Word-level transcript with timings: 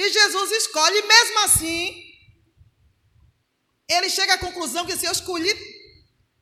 E 0.00 0.10
Jesus 0.10 0.50
escolhe, 0.52 0.96
e 0.98 1.02
mesmo 1.02 1.38
assim, 1.40 1.94
ele 3.86 4.08
chega 4.08 4.32
à 4.32 4.38
conclusão 4.38 4.86
que 4.86 4.96
se 4.96 5.04
eu 5.04 5.12
escolhi 5.12 5.54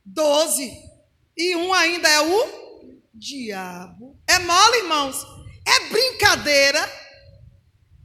doze, 0.05 0.71
e 1.35 1.57
um 1.57 1.73
ainda 1.73 2.07
é 2.07 2.21
o 2.21 3.01
diabo. 3.13 4.17
É 4.25 4.39
mole, 4.39 4.77
irmãos? 4.77 5.17
É 5.67 5.89
brincadeira? 5.89 6.79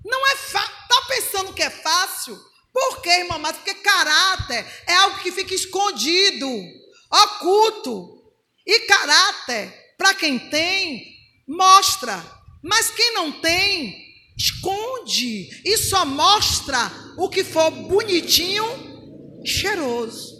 Não 0.05 0.27
é 0.27 0.35
fácil. 0.35 0.75
Está 0.75 1.03
pensando 1.07 1.55
que 1.55 1.63
é 1.63 1.71
fácil? 1.71 2.37
Por 2.73 3.01
quê, 3.01 3.11
irmã? 3.11 3.39
Mas 3.39 3.57
porque 3.57 3.75
caráter 3.75 4.67
é 4.89 4.95
algo 4.95 5.21
que 5.21 5.31
fica 5.31 5.55
escondido, 5.55 6.49
oculto. 7.09 8.25
E 8.67 8.81
caráter, 8.81 9.95
para 9.97 10.15
quem 10.15 10.37
tem, 10.51 11.15
mostra. 11.47 12.21
Mas 12.61 12.91
quem 12.91 13.15
não 13.15 13.41
tem, 13.41 14.04
esconde. 14.37 15.63
E 15.65 15.77
só 15.77 16.05
mostra 16.05 16.91
o 17.17 17.29
que 17.29 17.45
for 17.45 17.71
bonitinho, 17.71 18.65
cheiroso. 19.45 20.35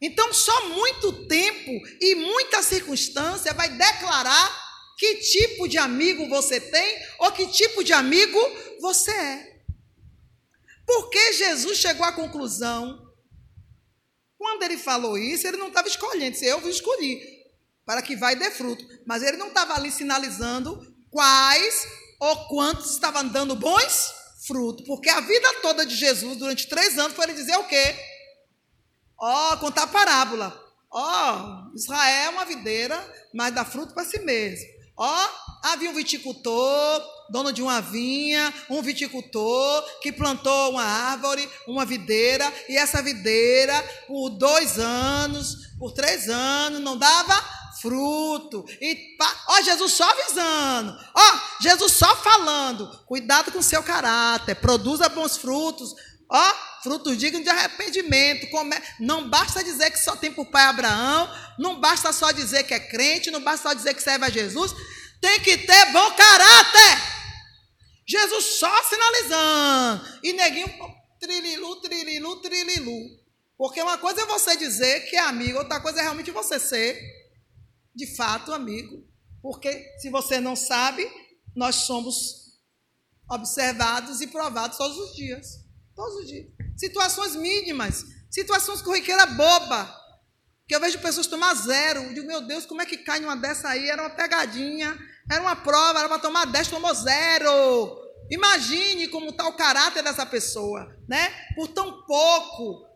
Então, 0.00 0.32
só 0.32 0.68
muito 0.68 1.26
tempo 1.26 1.72
e 2.00 2.14
muita 2.14 2.62
circunstância 2.62 3.52
vai 3.52 3.68
declarar 3.68 4.68
que 4.96 5.16
tipo 5.16 5.68
de 5.68 5.78
amigo 5.78 6.28
você 6.28 6.60
tem 6.60 6.98
ou 7.18 7.32
que 7.32 7.46
tipo 7.48 7.82
de 7.82 7.92
amigo 7.92 8.38
você 8.80 9.10
é. 9.10 9.58
Porque 10.86 11.32
Jesus 11.34 11.78
chegou 11.78 12.04
à 12.04 12.12
conclusão, 12.12 13.06
quando 14.36 14.62
ele 14.62 14.78
falou 14.78 15.18
isso, 15.18 15.46
ele 15.46 15.56
não 15.56 15.68
estava 15.68 15.88
escolhendo, 15.88 16.36
se 16.36 16.46
eu 16.46 16.60
vos 16.60 16.76
escolhi, 16.76 17.20
para 17.84 18.00
que 18.00 18.16
vai 18.16 18.36
dê 18.36 18.50
fruto. 18.50 18.84
Mas 19.04 19.22
ele 19.22 19.36
não 19.36 19.48
estava 19.48 19.74
ali 19.74 19.90
sinalizando 19.90 20.80
quais 21.10 21.86
ou 22.18 22.36
quantos 22.48 22.92
estavam 22.92 23.26
dando 23.28 23.54
bons 23.54 24.12
frutos. 24.46 24.86
Porque 24.86 25.08
a 25.08 25.20
vida 25.20 25.54
toda 25.62 25.86
de 25.86 25.94
Jesus, 25.94 26.36
durante 26.36 26.68
três 26.68 26.98
anos, 26.98 27.14
foi 27.14 27.26
ele 27.26 27.34
dizer 27.34 27.56
o 27.56 27.64
quê? 27.64 27.94
Ó, 29.18 29.52
oh, 29.52 29.56
contar 29.58 29.86
parábola. 29.88 30.58
Ó, 30.90 31.00
oh, 31.02 31.76
Israel 31.76 32.26
é 32.26 32.28
uma 32.30 32.44
videira, 32.44 33.14
mas 33.34 33.54
dá 33.54 33.64
fruto 33.64 33.92
para 33.92 34.04
si 34.04 34.18
mesmo. 34.20 34.66
Ó, 34.96 35.28
havia 35.62 35.90
um 35.90 35.94
viticultor, 35.94 37.02
dono 37.30 37.52
de 37.52 37.62
uma 37.62 37.80
vinha, 37.80 38.52
um 38.68 38.82
viticultor 38.82 40.00
que 40.00 40.10
plantou 40.10 40.70
uma 40.70 40.82
árvore, 40.82 41.48
uma 41.68 41.84
videira, 41.84 42.52
e 42.68 42.76
essa 42.76 43.02
videira, 43.02 43.80
por 44.08 44.30
dois 44.30 44.78
anos, 44.78 45.68
por 45.78 45.92
três 45.92 46.28
anos, 46.28 46.80
não 46.80 46.96
dava 46.96 47.57
fruto. 47.80 48.64
E 48.80 49.16
ó, 49.48 49.62
Jesus 49.62 49.92
só 49.92 50.10
avisando, 50.10 50.96
ó, 51.14 51.40
Jesus 51.60 51.92
só 51.92 52.16
falando, 52.16 52.86
cuidado 53.06 53.52
com 53.52 53.58
o 53.58 53.62
seu 53.62 53.82
caráter, 53.82 54.54
produza 54.56 55.08
bons 55.08 55.36
frutos, 55.36 55.94
ó, 56.30 56.54
frutos 56.82 57.16
dignos 57.16 57.44
de 57.44 57.50
arrependimento. 57.50 58.46
Não 59.00 59.28
basta 59.28 59.62
dizer 59.62 59.90
que 59.90 59.98
só 59.98 60.16
tem 60.16 60.32
por 60.32 60.46
pai 60.46 60.64
Abraão, 60.64 61.28
não 61.58 61.80
basta 61.80 62.12
só 62.12 62.30
dizer 62.30 62.64
que 62.64 62.74
é 62.74 62.80
crente, 62.80 63.30
não 63.30 63.42
basta 63.42 63.68
só 63.68 63.74
dizer 63.74 63.94
que 63.94 64.02
serve 64.02 64.24
a 64.24 64.30
Jesus, 64.30 64.74
tem 65.20 65.40
que 65.40 65.58
ter 65.58 65.92
bom 65.92 66.10
caráter. 66.12 67.18
Jesus 68.06 68.58
só 68.58 68.84
sinalizando. 68.84 70.18
E 70.22 70.32
neguinho, 70.32 70.72
trililu, 71.20 71.76
trililu, 71.76 72.36
trililu. 72.36 73.18
Porque 73.58 73.82
uma 73.82 73.98
coisa 73.98 74.22
é 74.22 74.26
você 74.26 74.56
dizer 74.56 75.00
que 75.10 75.16
é 75.16 75.20
amigo, 75.20 75.58
outra 75.58 75.80
coisa 75.80 75.98
é 75.98 76.02
realmente 76.02 76.30
você 76.30 76.60
ser, 76.60 76.96
de 77.98 78.06
fato, 78.14 78.54
amigo. 78.54 79.04
Porque 79.42 79.84
se 79.98 80.08
você 80.08 80.38
não 80.40 80.54
sabe, 80.54 81.04
nós 81.54 81.74
somos 81.74 82.60
observados 83.28 84.20
e 84.20 84.28
provados 84.28 84.78
todos 84.78 84.96
os 84.96 85.16
dias. 85.16 85.64
Todos 85.96 86.14
os 86.20 86.28
dias. 86.28 86.46
Situações 86.76 87.34
mínimas, 87.34 88.04
situações 88.30 88.80
corriqueira 88.80 89.26
boba. 89.26 89.92
Que 90.66 90.76
eu 90.76 90.80
vejo 90.80 91.00
pessoas 91.00 91.26
tomar 91.26 91.54
zero. 91.54 92.02
Eu 92.04 92.14
digo, 92.14 92.26
meu 92.26 92.40
Deus, 92.46 92.64
como 92.64 92.80
é 92.80 92.86
que 92.86 92.98
cai 92.98 93.18
numa 93.18 93.36
dessa 93.36 93.68
aí? 93.70 93.88
Era 93.88 94.02
uma 94.02 94.10
pegadinha, 94.10 94.96
era 95.28 95.42
uma 95.42 95.56
prova, 95.56 95.98
era 95.98 96.08
para 96.08 96.20
tomar 96.20 96.44
dez, 96.44 96.68
tomou 96.68 96.94
zero. 96.94 97.50
Imagine 98.30 99.08
como 99.08 99.30
está 99.30 99.48
o 99.48 99.56
caráter 99.56 100.04
dessa 100.04 100.24
pessoa, 100.24 100.94
né? 101.08 101.30
Por 101.56 101.68
tão 101.68 102.04
pouco 102.06 102.86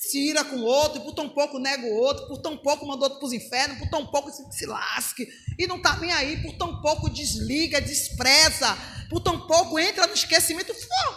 se 0.00 0.18
ira 0.18 0.42
com 0.42 0.56
o 0.56 0.64
outro, 0.64 1.02
por 1.02 1.12
tão 1.12 1.28
pouco 1.28 1.58
nega 1.58 1.86
o 1.86 1.94
outro, 1.94 2.26
por 2.26 2.38
tão 2.38 2.56
pouco 2.56 2.86
manda 2.86 3.04
outro 3.04 3.18
para 3.18 3.26
os 3.26 3.34
infernos, 3.34 3.78
por 3.78 3.90
tão 3.90 4.06
pouco 4.06 4.30
se, 4.30 4.42
se 4.50 4.64
lasque, 4.64 5.28
e 5.58 5.66
não 5.66 5.76
está 5.76 5.98
nem 5.98 6.10
aí, 6.10 6.42
por 6.42 6.56
tão 6.56 6.80
pouco 6.80 7.10
desliga, 7.10 7.82
despreza, 7.82 8.78
por 9.10 9.20
tão 9.20 9.46
pouco 9.46 9.78
entra 9.78 10.06
no 10.06 10.14
esquecimento. 10.14 10.72
Pô, 10.72 11.12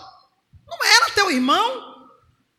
não 0.68 0.86
era 0.86 1.14
teu 1.16 1.32
irmão? 1.32 1.94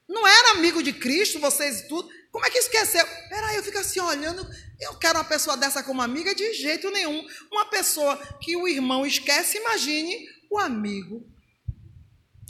Não 0.08 0.26
era 0.26 0.52
amigo 0.52 0.82
de 0.82 0.94
Cristo, 0.94 1.38
vocês 1.38 1.80
e 1.80 1.88
tudo? 1.88 2.08
Como 2.32 2.46
é 2.46 2.50
que 2.50 2.58
esqueceu? 2.58 3.06
Peraí, 3.28 3.56
eu 3.56 3.62
fico 3.62 3.78
assim 3.78 4.00
olhando, 4.00 4.48
eu 4.80 4.94
quero 4.94 5.18
uma 5.18 5.24
pessoa 5.24 5.58
dessa 5.58 5.82
como 5.82 6.00
amiga 6.00 6.34
de 6.34 6.54
jeito 6.54 6.90
nenhum. 6.90 7.22
Uma 7.52 7.66
pessoa 7.66 8.16
que 8.40 8.56
o 8.56 8.66
irmão 8.66 9.04
esquece, 9.04 9.58
imagine 9.58 10.26
o 10.50 10.58
amigo. 10.58 11.22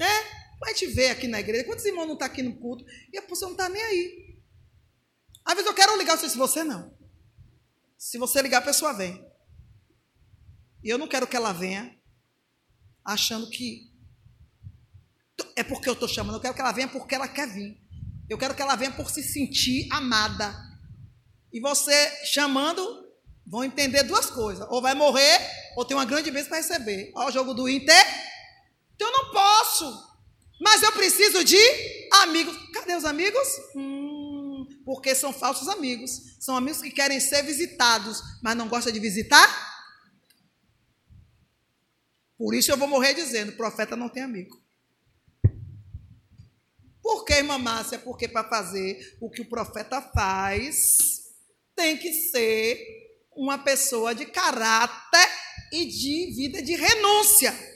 É? 0.01 0.44
A 0.65 0.69
gente 0.69 0.87
vê 0.87 1.11
aqui 1.11 1.29
na 1.29 1.41
igreja, 1.41 1.65
quantos 1.65 1.85
irmãos 1.85 2.07
não 2.07 2.15
estão 2.15 2.27
tá 2.27 2.33
aqui 2.33 2.43
no 2.43 2.57
culto 2.57 2.85
e 3.13 3.19
a 3.19 3.23
pessoa 3.23 3.51
não 3.51 3.57
está 3.57 3.69
nem 3.69 3.83
aí. 3.83 4.41
Às 5.45 5.55
vezes 5.55 5.69
eu 5.69 5.75
quero 5.75 5.97
ligar, 5.99 6.17
se 6.17 6.37
você 6.37 6.65
não. 6.65 6.97
Se 7.99 8.17
você 8.19 8.41
ligar, 8.41 8.59
a 8.59 8.63
pessoa 8.63 8.93
vem. 8.93 9.25
E 10.83 10.89
eu 10.89 10.99
não 10.99 11.07
quero 11.07 11.27
que 11.27 11.37
ela 11.37 11.53
venha 11.53 11.95
achando 13.05 13.49
que 13.51 13.93
é 15.57 15.63
porque 15.63 15.89
eu 15.89 15.93
estou 15.93 16.09
chamando, 16.09 16.37
eu 16.37 16.41
quero 16.41 16.55
que 16.55 16.61
ela 16.61 16.73
venha 16.73 16.89
porque 16.89 17.15
ela 17.15 17.29
quer 17.29 17.49
vir. 17.49 17.79
Eu 18.29 18.39
quero 18.39 18.55
que 18.55 18.63
ela 18.63 18.77
venha 18.77 18.93
por 18.93 19.11
se 19.11 19.23
sentir 19.23 19.87
amada. 19.93 20.55
E 21.53 21.61
você 21.61 22.25
chamando, 22.27 23.07
vão 23.47 23.63
entender 23.63 24.03
duas 24.05 24.31
coisas. 24.31 24.67
Ou 24.71 24.81
vai 24.81 24.95
morrer, 24.95 25.39
ou 25.77 25.85
tem 25.85 25.97
uma 25.97 26.05
grande 26.05 26.31
bênção 26.31 26.49
para 26.49 26.59
receber. 26.59 27.13
Olha 27.15 27.29
o 27.29 27.33
jogo 27.33 27.55
do 27.55 27.69
Inter. 27.69 28.05
Então 28.95 29.09
eu 29.09 29.13
não 29.13 29.31
posso. 29.31 30.14
Mas 30.61 30.83
eu 30.83 30.93
preciso 30.93 31.45
de 31.45 31.59
amigos. 32.23 32.57
Cadê 32.73 32.95
os 32.95 33.05
amigos? 33.05 33.49
Hum, 33.75 34.67
porque 34.85 35.15
são 35.15 35.33
falsos 35.33 35.69
amigos. 35.69 36.37
São 36.41 36.57
amigos 36.57 36.81
que 36.81 36.91
querem 36.91 37.21
ser 37.21 37.43
visitados, 37.43 38.21
mas 38.43 38.57
não 38.57 38.69
gostam 38.69 38.93
de 38.93 39.01
visitar. 39.01 39.75
Por 42.37 42.55
isso 42.55 42.71
eu 42.71 42.77
vou 42.77 42.89
morrer 42.89 43.15
dizendo: 43.15 43.53
profeta 43.53 43.97
não 43.97 44.09
tem 44.09 44.23
amigo. 44.23 44.63
Por 47.03 47.25
que, 47.25 47.35
irmã 47.35 47.59
Márcia? 47.59 47.99
Porque 47.99 48.27
para 48.27 48.49
fazer 48.49 49.17
o 49.21 49.31
que 49.31 49.43
o 49.43 49.49
profeta 49.49 50.01
faz, 50.01 50.97
tem 51.77 51.99
que 51.99 52.13
ser 52.13 52.83
uma 53.37 53.59
pessoa 53.59 54.15
de 54.15 54.27
caráter 54.27 55.29
e 55.73 55.85
de 55.87 56.35
vida 56.35 56.63
de 56.63 56.75
renúncia. 56.75 57.74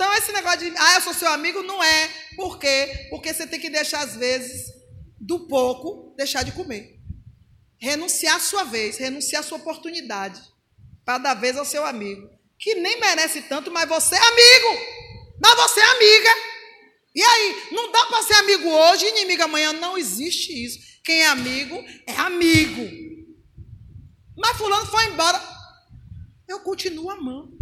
Então, 0.00 0.14
esse 0.14 0.32
negócio 0.32 0.60
de, 0.60 0.74
ah, 0.78 0.94
eu 0.94 1.02
sou 1.02 1.12
seu 1.12 1.28
amigo, 1.28 1.62
não 1.62 1.84
é. 1.84 2.08
Por 2.34 2.58
quê? 2.58 3.06
Porque 3.10 3.34
você 3.34 3.46
tem 3.46 3.60
que 3.60 3.68
deixar, 3.68 4.00
às 4.00 4.16
vezes, 4.16 4.72
do 5.20 5.46
pouco, 5.46 6.14
deixar 6.16 6.42
de 6.42 6.52
comer. 6.52 6.98
Renunciar 7.78 8.36
a 8.36 8.40
sua 8.40 8.64
vez, 8.64 8.96
renunciar 8.96 9.40
a 9.40 9.46
sua 9.46 9.58
oportunidade, 9.58 10.40
para 11.04 11.18
dar 11.18 11.34
vez 11.34 11.54
ao 11.58 11.66
seu 11.66 11.84
amigo, 11.84 12.30
que 12.58 12.76
nem 12.76 12.98
merece 12.98 13.42
tanto, 13.42 13.70
mas 13.70 13.86
você 13.86 14.14
é 14.14 14.18
amigo. 14.18 15.38
Mas 15.38 15.54
você 15.56 15.80
é 15.80 15.90
amiga. 15.90 16.30
E 17.14 17.22
aí, 17.22 17.68
não 17.70 17.92
dá 17.92 18.06
para 18.06 18.22
ser 18.22 18.34
amigo 18.36 18.70
hoje 18.70 19.04
e 19.04 19.10
inimigo 19.10 19.42
amanhã. 19.42 19.74
Não 19.74 19.98
existe 19.98 20.64
isso. 20.64 20.78
Quem 21.04 21.20
é 21.20 21.26
amigo 21.26 21.76
é 22.06 22.12
amigo. 22.14 22.88
Mas 24.34 24.56
fulano 24.56 24.86
foi 24.86 25.04
embora. 25.08 25.38
Eu 26.48 26.60
continuo 26.60 27.10
amando. 27.10 27.58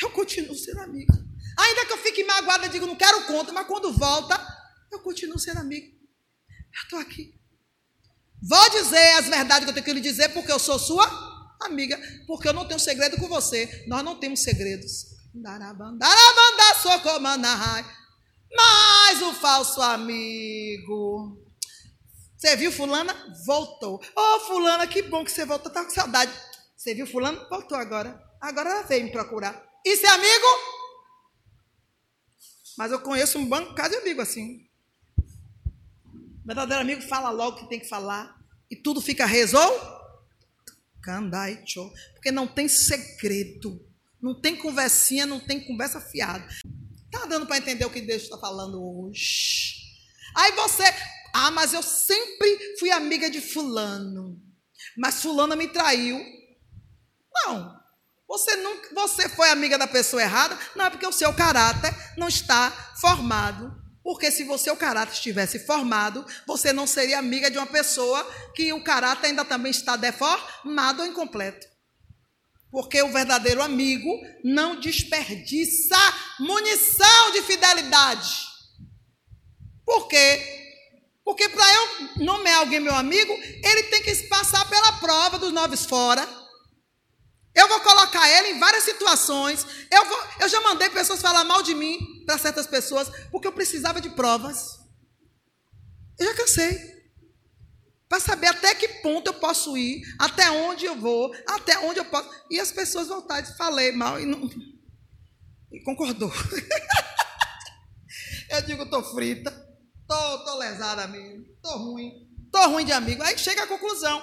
Eu 0.00 0.08
continuo 0.08 0.54
sendo 0.54 0.80
amigo. 0.80 1.25
Ainda 1.56 1.86
que 1.86 1.92
eu 1.92 1.98
fique 1.98 2.24
magoada, 2.24 2.68
digo, 2.68 2.86
não 2.86 2.96
quero 2.96 3.26
conta, 3.26 3.52
mas 3.52 3.66
quando 3.66 3.92
volta, 3.92 4.38
eu 4.92 5.00
continuo 5.00 5.38
sendo 5.38 5.60
amigo. 5.60 5.86
Eu 5.86 6.82
estou 6.82 6.98
aqui. 6.98 7.34
Vou 8.42 8.70
dizer 8.70 9.12
as 9.18 9.26
verdades 9.26 9.64
que 9.64 9.70
eu 9.70 9.74
tenho 9.74 9.84
que 9.84 9.92
lhe 9.92 10.00
dizer, 10.00 10.28
porque 10.30 10.52
eu 10.52 10.58
sou 10.58 10.78
sua 10.78 11.06
amiga. 11.62 11.98
Porque 12.26 12.48
eu 12.48 12.52
não 12.52 12.68
tenho 12.68 12.78
segredo 12.78 13.16
com 13.16 13.28
você. 13.28 13.84
Nós 13.88 14.04
não 14.04 14.18
temos 14.18 14.42
segredos. 14.42 15.06
Mas 18.54 19.22
o 19.22 19.32
falso 19.34 19.80
amigo. 19.82 21.42
Você 22.36 22.54
viu 22.56 22.70
fulana? 22.70 23.14
Voltou. 23.46 23.96
Ô, 23.96 24.20
oh, 24.20 24.40
fulana, 24.40 24.86
que 24.86 25.02
bom 25.02 25.24
que 25.24 25.32
você 25.32 25.44
voltou. 25.44 25.72
Tá 25.72 25.84
com 25.84 25.90
saudade. 25.90 26.32
Você 26.76 26.94
viu 26.94 27.06
fulano? 27.06 27.48
Voltou 27.48 27.76
agora. 27.76 28.22
Agora 28.40 28.70
ela 28.70 28.82
veio 28.82 29.04
me 29.04 29.10
procurar. 29.10 29.60
Isso 29.84 30.06
é 30.06 30.10
amigo? 30.10 30.46
Mas 32.76 32.92
eu 32.92 33.00
conheço 33.00 33.38
um 33.38 33.46
banco 33.46 33.74
de 33.74 33.96
amigo 33.96 34.20
assim. 34.20 34.66
O 35.18 36.46
verdadeiro 36.46 36.82
amigo 36.82 37.02
fala 37.02 37.30
logo 37.30 37.56
o 37.56 37.60
que 37.60 37.68
tem 37.68 37.80
que 37.80 37.88
falar. 37.88 38.36
E 38.70 38.76
tudo 38.76 39.00
fica 39.00 39.24
resolvido. 39.26 39.96
Porque 42.14 42.30
não 42.30 42.46
tem 42.46 42.68
segredo. 42.68 43.84
Não 44.20 44.40
tem 44.40 44.56
conversinha, 44.56 45.24
não 45.24 45.38
tem 45.38 45.64
conversa 45.64 46.00
fiada. 46.00 46.46
Tá 47.10 47.26
dando 47.26 47.46
para 47.46 47.58
entender 47.58 47.84
o 47.84 47.90
que 47.90 48.00
Deus 48.00 48.22
está 48.22 48.36
falando 48.38 48.82
hoje? 48.82 49.76
Aí 50.34 50.52
você, 50.52 50.84
ah, 51.32 51.50
mas 51.50 51.72
eu 51.72 51.82
sempre 51.82 52.76
fui 52.78 52.90
amiga 52.90 53.30
de 53.30 53.40
fulano. 53.40 54.40
Mas 54.96 55.22
fulana 55.22 55.54
me 55.54 55.68
traiu. 55.68 56.18
Não. 57.32 57.75
Você 58.28 58.56
nunca, 58.56 58.88
você 58.92 59.28
foi 59.28 59.50
amiga 59.50 59.78
da 59.78 59.86
pessoa 59.86 60.20
errada? 60.20 60.58
Não, 60.74 60.86
é 60.86 60.90
porque 60.90 61.06
o 61.06 61.12
seu 61.12 61.32
caráter 61.32 61.94
não 62.16 62.28
está 62.28 62.70
formado. 63.00 63.72
Porque 64.02 64.30
se 64.30 64.44
o 64.44 64.58
seu 64.58 64.76
caráter 64.76 65.14
estivesse 65.14 65.66
formado, 65.66 66.24
você 66.46 66.72
não 66.72 66.86
seria 66.86 67.18
amiga 67.18 67.50
de 67.50 67.58
uma 67.58 67.66
pessoa 67.66 68.24
que 68.54 68.72
o 68.72 68.82
caráter 68.84 69.28
ainda 69.28 69.44
também 69.44 69.70
está 69.70 69.96
deformado 69.96 71.02
ou 71.02 71.08
incompleto. 71.08 71.66
Porque 72.70 73.02
o 73.02 73.12
verdadeiro 73.12 73.62
amigo 73.62 74.08
não 74.44 74.78
desperdiça 74.78 75.96
munição 76.38 77.32
de 77.32 77.42
fidelidade. 77.42 78.46
Por 79.84 80.06
quê? 80.08 80.40
Porque 81.24 81.48
para 81.48 81.74
eu 81.74 82.24
nomear 82.24 82.58
alguém 82.58 82.78
meu 82.78 82.94
amigo, 82.94 83.32
ele 83.32 83.82
tem 83.84 84.02
que 84.02 84.14
passar 84.28 84.68
pela 84.68 84.92
prova 85.00 85.38
dos 85.38 85.52
noves 85.52 85.84
fora. 85.84 86.24
Eu 87.56 87.68
vou 87.68 87.80
colocar 87.80 88.28
ele 88.28 88.50
em 88.50 88.60
várias 88.60 88.84
situações. 88.84 89.66
Eu, 89.90 90.04
vou, 90.04 90.24
eu 90.40 90.48
já 90.48 90.60
mandei 90.60 90.90
pessoas 90.90 91.22
falar 91.22 91.42
mal 91.42 91.62
de 91.62 91.74
mim 91.74 92.22
para 92.26 92.36
certas 92.36 92.66
pessoas, 92.66 93.10
porque 93.30 93.48
eu 93.48 93.52
precisava 93.52 93.98
de 93.98 94.10
provas. 94.10 94.78
Eu 96.18 96.26
já 96.26 96.34
cansei. 96.34 96.94
Para 98.08 98.20
saber 98.20 98.48
até 98.48 98.74
que 98.74 98.86
ponto 99.00 99.28
eu 99.28 99.34
posso 99.34 99.76
ir, 99.76 100.02
até 100.18 100.50
onde 100.50 100.84
eu 100.84 101.00
vou, 101.00 101.34
até 101.48 101.78
onde 101.78 101.98
eu 101.98 102.04
posso. 102.04 102.28
E 102.50 102.60
as 102.60 102.70
pessoas 102.70 103.08
voltaram 103.08 103.48
e 103.48 103.56
falei 103.56 103.90
mal 103.90 104.20
e, 104.20 104.26
não, 104.26 104.48
e 105.72 105.82
concordou. 105.82 106.30
eu 108.50 108.62
digo, 108.62 108.84
estou 108.84 109.02
frita, 109.02 109.50
estou 110.02 110.38
tô, 110.38 110.44
tô 110.44 110.58
lesada 110.58 111.08
mesmo, 111.08 111.46
estou 111.54 111.78
ruim, 111.78 112.12
estou 112.44 112.70
ruim 112.70 112.84
de 112.84 112.92
amigo. 112.92 113.24
Aí 113.24 113.36
chega 113.36 113.64
a 113.64 113.66
conclusão. 113.66 114.22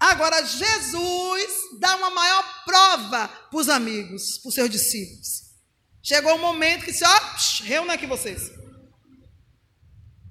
Agora, 0.00 0.42
Jesus 0.42 1.52
dá 1.78 1.94
uma 1.96 2.08
maior 2.08 2.64
prova 2.64 3.28
para 3.28 3.60
os 3.60 3.68
amigos, 3.68 4.38
para 4.38 4.48
os 4.48 4.54
seus 4.54 4.70
discípulos. 4.70 5.42
Chegou 6.02 6.32
o 6.32 6.36
um 6.36 6.40
momento 6.40 6.86
que 6.86 6.90
disse: 6.92 7.04
ó, 7.04 7.64
reúna 7.64 7.92
aqui 7.92 8.06
vocês. 8.06 8.50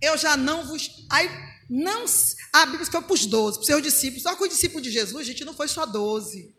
Eu 0.01 0.18
já 0.18 0.36
não 0.36 0.66
vos. 0.66 0.89
Aí, 1.12 1.30
não. 1.69 2.04
A 2.51 2.66
Bíblia 2.66 2.86
foi 2.88 3.01
para 3.04 3.13
os 3.13 3.27
doze, 3.27 3.57
para 3.57 3.62
os 3.62 3.68
seus 3.68 3.83
discípulos. 3.83 4.24
Só 4.24 4.36
que 4.36 4.44
o 4.44 4.48
discípulo 4.48 4.81
de 4.81 4.89
Jesus, 4.89 5.27
gente, 5.27 5.45
não 5.45 5.54
foi 5.54 5.68
só 5.68 5.86
doze. 5.86 6.56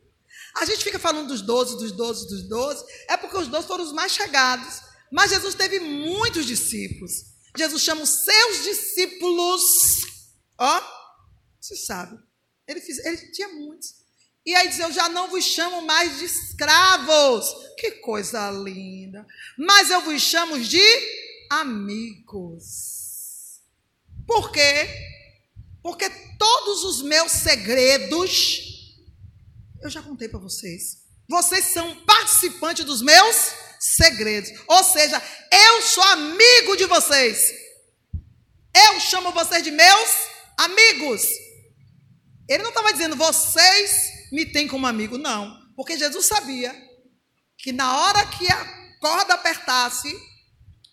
A 0.54 0.64
gente 0.64 0.84
fica 0.84 0.98
falando 0.98 1.28
dos 1.28 1.42
doze, 1.42 1.76
dos 1.78 1.90
doze, 1.90 2.28
dos 2.28 2.48
doze, 2.48 2.84
é 3.08 3.16
porque 3.16 3.36
os 3.36 3.48
doze 3.48 3.66
foram 3.66 3.82
os 3.82 3.92
mais 3.92 4.12
chegados. 4.12 4.82
Mas 5.10 5.30
Jesus 5.30 5.56
teve 5.56 5.80
muitos 5.80 6.46
discípulos. 6.46 7.12
Jesus 7.56 7.82
chama 7.82 8.02
os 8.02 8.10
seus 8.10 8.62
discípulos. 8.62 9.62
Ó, 10.56 10.80
você 11.60 11.74
sabe 11.74 12.29
ele, 12.70 12.82
ele 13.04 13.16
tinha 13.32 13.48
muitos. 13.48 13.94
E 14.44 14.54
aí 14.54 14.68
diz: 14.68 14.78
Eu 14.78 14.92
já 14.92 15.08
não 15.08 15.28
vos 15.28 15.44
chamo 15.44 15.82
mais 15.82 16.18
de 16.18 16.24
escravos. 16.24 17.46
Que 17.76 17.92
coisa 17.92 18.50
linda. 18.50 19.26
Mas 19.58 19.90
eu 19.90 20.00
vos 20.02 20.20
chamo 20.20 20.58
de 20.58 20.82
amigos. 21.50 23.60
Por 24.26 24.52
quê? 24.52 24.88
Porque 25.82 26.08
todos 26.38 26.84
os 26.84 27.02
meus 27.02 27.32
segredos 27.32 28.68
eu 29.82 29.90
já 29.90 30.02
contei 30.02 30.28
para 30.28 30.38
vocês. 30.38 31.00
Vocês 31.28 31.66
são 31.66 32.04
participantes 32.04 32.84
dos 32.84 33.02
meus 33.02 33.36
segredos. 33.78 34.52
Ou 34.66 34.84
seja, 34.84 35.22
eu 35.50 35.82
sou 35.82 36.02
amigo 36.04 36.76
de 36.76 36.86
vocês. 36.86 37.52
Eu 38.74 39.00
chamo 39.00 39.32
vocês 39.32 39.62
de 39.62 39.70
meus 39.70 40.10
amigos. 40.58 41.22
Ele 42.50 42.64
não 42.64 42.70
estava 42.70 42.92
dizendo, 42.92 43.14
vocês 43.14 44.28
me 44.32 44.44
têm 44.44 44.66
como 44.66 44.84
amigo, 44.84 45.16
não. 45.16 45.56
Porque 45.76 45.96
Jesus 45.96 46.26
sabia 46.26 46.74
que 47.56 47.70
na 47.70 47.96
hora 47.96 48.26
que 48.26 48.50
a 48.50 48.98
corda 48.98 49.34
apertasse, 49.34 50.12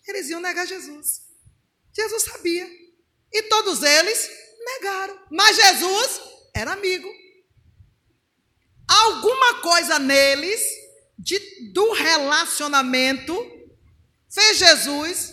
eles 0.06 0.30
iam 0.30 0.40
negar 0.40 0.68
Jesus. 0.68 1.22
Jesus 1.92 2.22
sabia. 2.22 2.64
E 3.32 3.42
todos 3.42 3.82
eles 3.82 4.30
negaram. 4.64 5.18
Mas 5.32 5.56
Jesus 5.56 6.20
era 6.54 6.74
amigo. 6.74 7.08
Alguma 8.86 9.60
coisa 9.60 9.98
neles, 9.98 10.62
de, 11.18 11.72
do 11.72 11.92
relacionamento, 11.92 13.36
fez 14.32 14.58
Jesus 14.58 15.32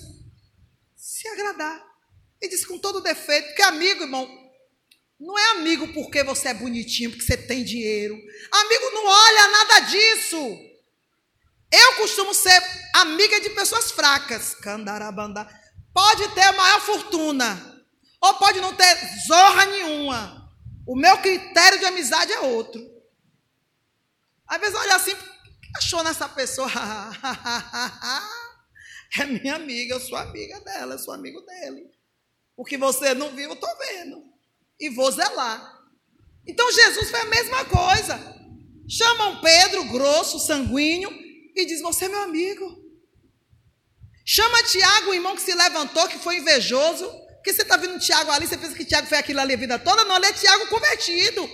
se 0.95 1.27
agradar. 1.27 1.85
E 2.41 2.49
disse 2.49 2.65
com 2.65 2.79
todo 2.79 2.99
defeito, 2.99 3.45
porque 3.49 3.61
amigo, 3.61 4.01
irmão, 4.01 4.44
não 5.19 5.37
é 5.37 5.51
amigo 5.51 5.93
porque 5.93 6.23
você 6.23 6.49
é 6.49 6.53
bonitinho, 6.53 7.09
porque 7.09 7.25
você 7.25 7.37
tem 7.37 7.63
dinheiro. 7.63 8.15
Amigo 8.51 8.91
não 8.91 9.05
olha 9.05 9.47
nada 9.47 9.79
disso. 9.81 10.59
Eu 11.71 11.93
costumo 11.95 12.33
ser 12.33 12.61
amiga 12.95 13.39
de 13.39 13.49
pessoas 13.51 13.91
fracas. 13.91 14.55
Candarabanda. 14.55 15.47
Pode 15.93 16.27
ter 16.35 16.41
a 16.41 16.51
maior 16.51 16.81
fortuna. 16.81 17.85
Ou 18.21 18.33
pode 18.35 18.59
não 18.59 18.75
ter 18.75 18.93
zorra 19.25 19.65
nenhuma. 19.67 20.53
O 20.85 20.95
meu 20.95 21.17
critério 21.19 21.79
de 21.79 21.85
amizade 21.85 22.33
é 22.33 22.41
outro. 22.41 22.81
Às 24.45 24.59
vezes 24.59 24.75
olha 24.75 24.95
assim, 24.95 25.15
achou 25.77 26.03
nessa 26.03 26.27
pessoa? 26.27 26.69
é 29.19 29.25
minha 29.25 29.55
amiga, 29.55 29.95
eu 29.95 29.99
sou 29.99 30.17
amiga 30.17 30.59
dela, 30.59 30.95
eu 30.95 30.99
sou 30.99 31.13
amigo 31.13 31.41
dele. 31.41 31.89
O 32.55 32.63
que 32.63 32.77
você 32.77 33.15
não 33.15 33.31
viu, 33.31 33.49
eu 33.49 33.53
estou 33.53 33.77
vendo 33.77 34.34
e 34.79 34.89
vou 34.89 35.11
zelar. 35.11 35.73
Então 36.47 36.71
Jesus 36.71 37.09
foi 37.09 37.19
a 37.21 37.25
mesma 37.25 37.65
coisa. 37.65 38.35
Chamam 38.87 39.41
Pedro, 39.41 39.85
grosso, 39.85 40.39
sanguíneo, 40.39 41.11
e 41.55 41.65
diz: 41.65 41.81
Você 41.81 42.05
é 42.05 42.09
meu 42.09 42.21
amigo. 42.21 42.83
Chama 44.25 44.63
Tiago, 44.63 45.11
o 45.11 45.13
irmão 45.13 45.35
que 45.35 45.41
se 45.41 45.53
levantou, 45.53 46.07
que 46.07 46.19
foi 46.19 46.37
invejoso. 46.37 47.09
Porque 47.35 47.53
você 47.53 47.61
está 47.61 47.77
vendo 47.77 47.99
Tiago 47.99 48.31
ali, 48.31 48.47
você 48.47 48.57
pensa 48.57 48.75
que 48.75 48.85
Tiago 48.85 49.07
foi 49.07 49.19
aquilo 49.19 49.39
ali 49.39 49.53
a 49.53 49.57
vida 49.57 49.77
toda? 49.77 50.03
Não, 50.03 50.15
ele 50.17 50.25
é 50.25 50.33
Tiago 50.33 50.67
convertido. 50.67 51.47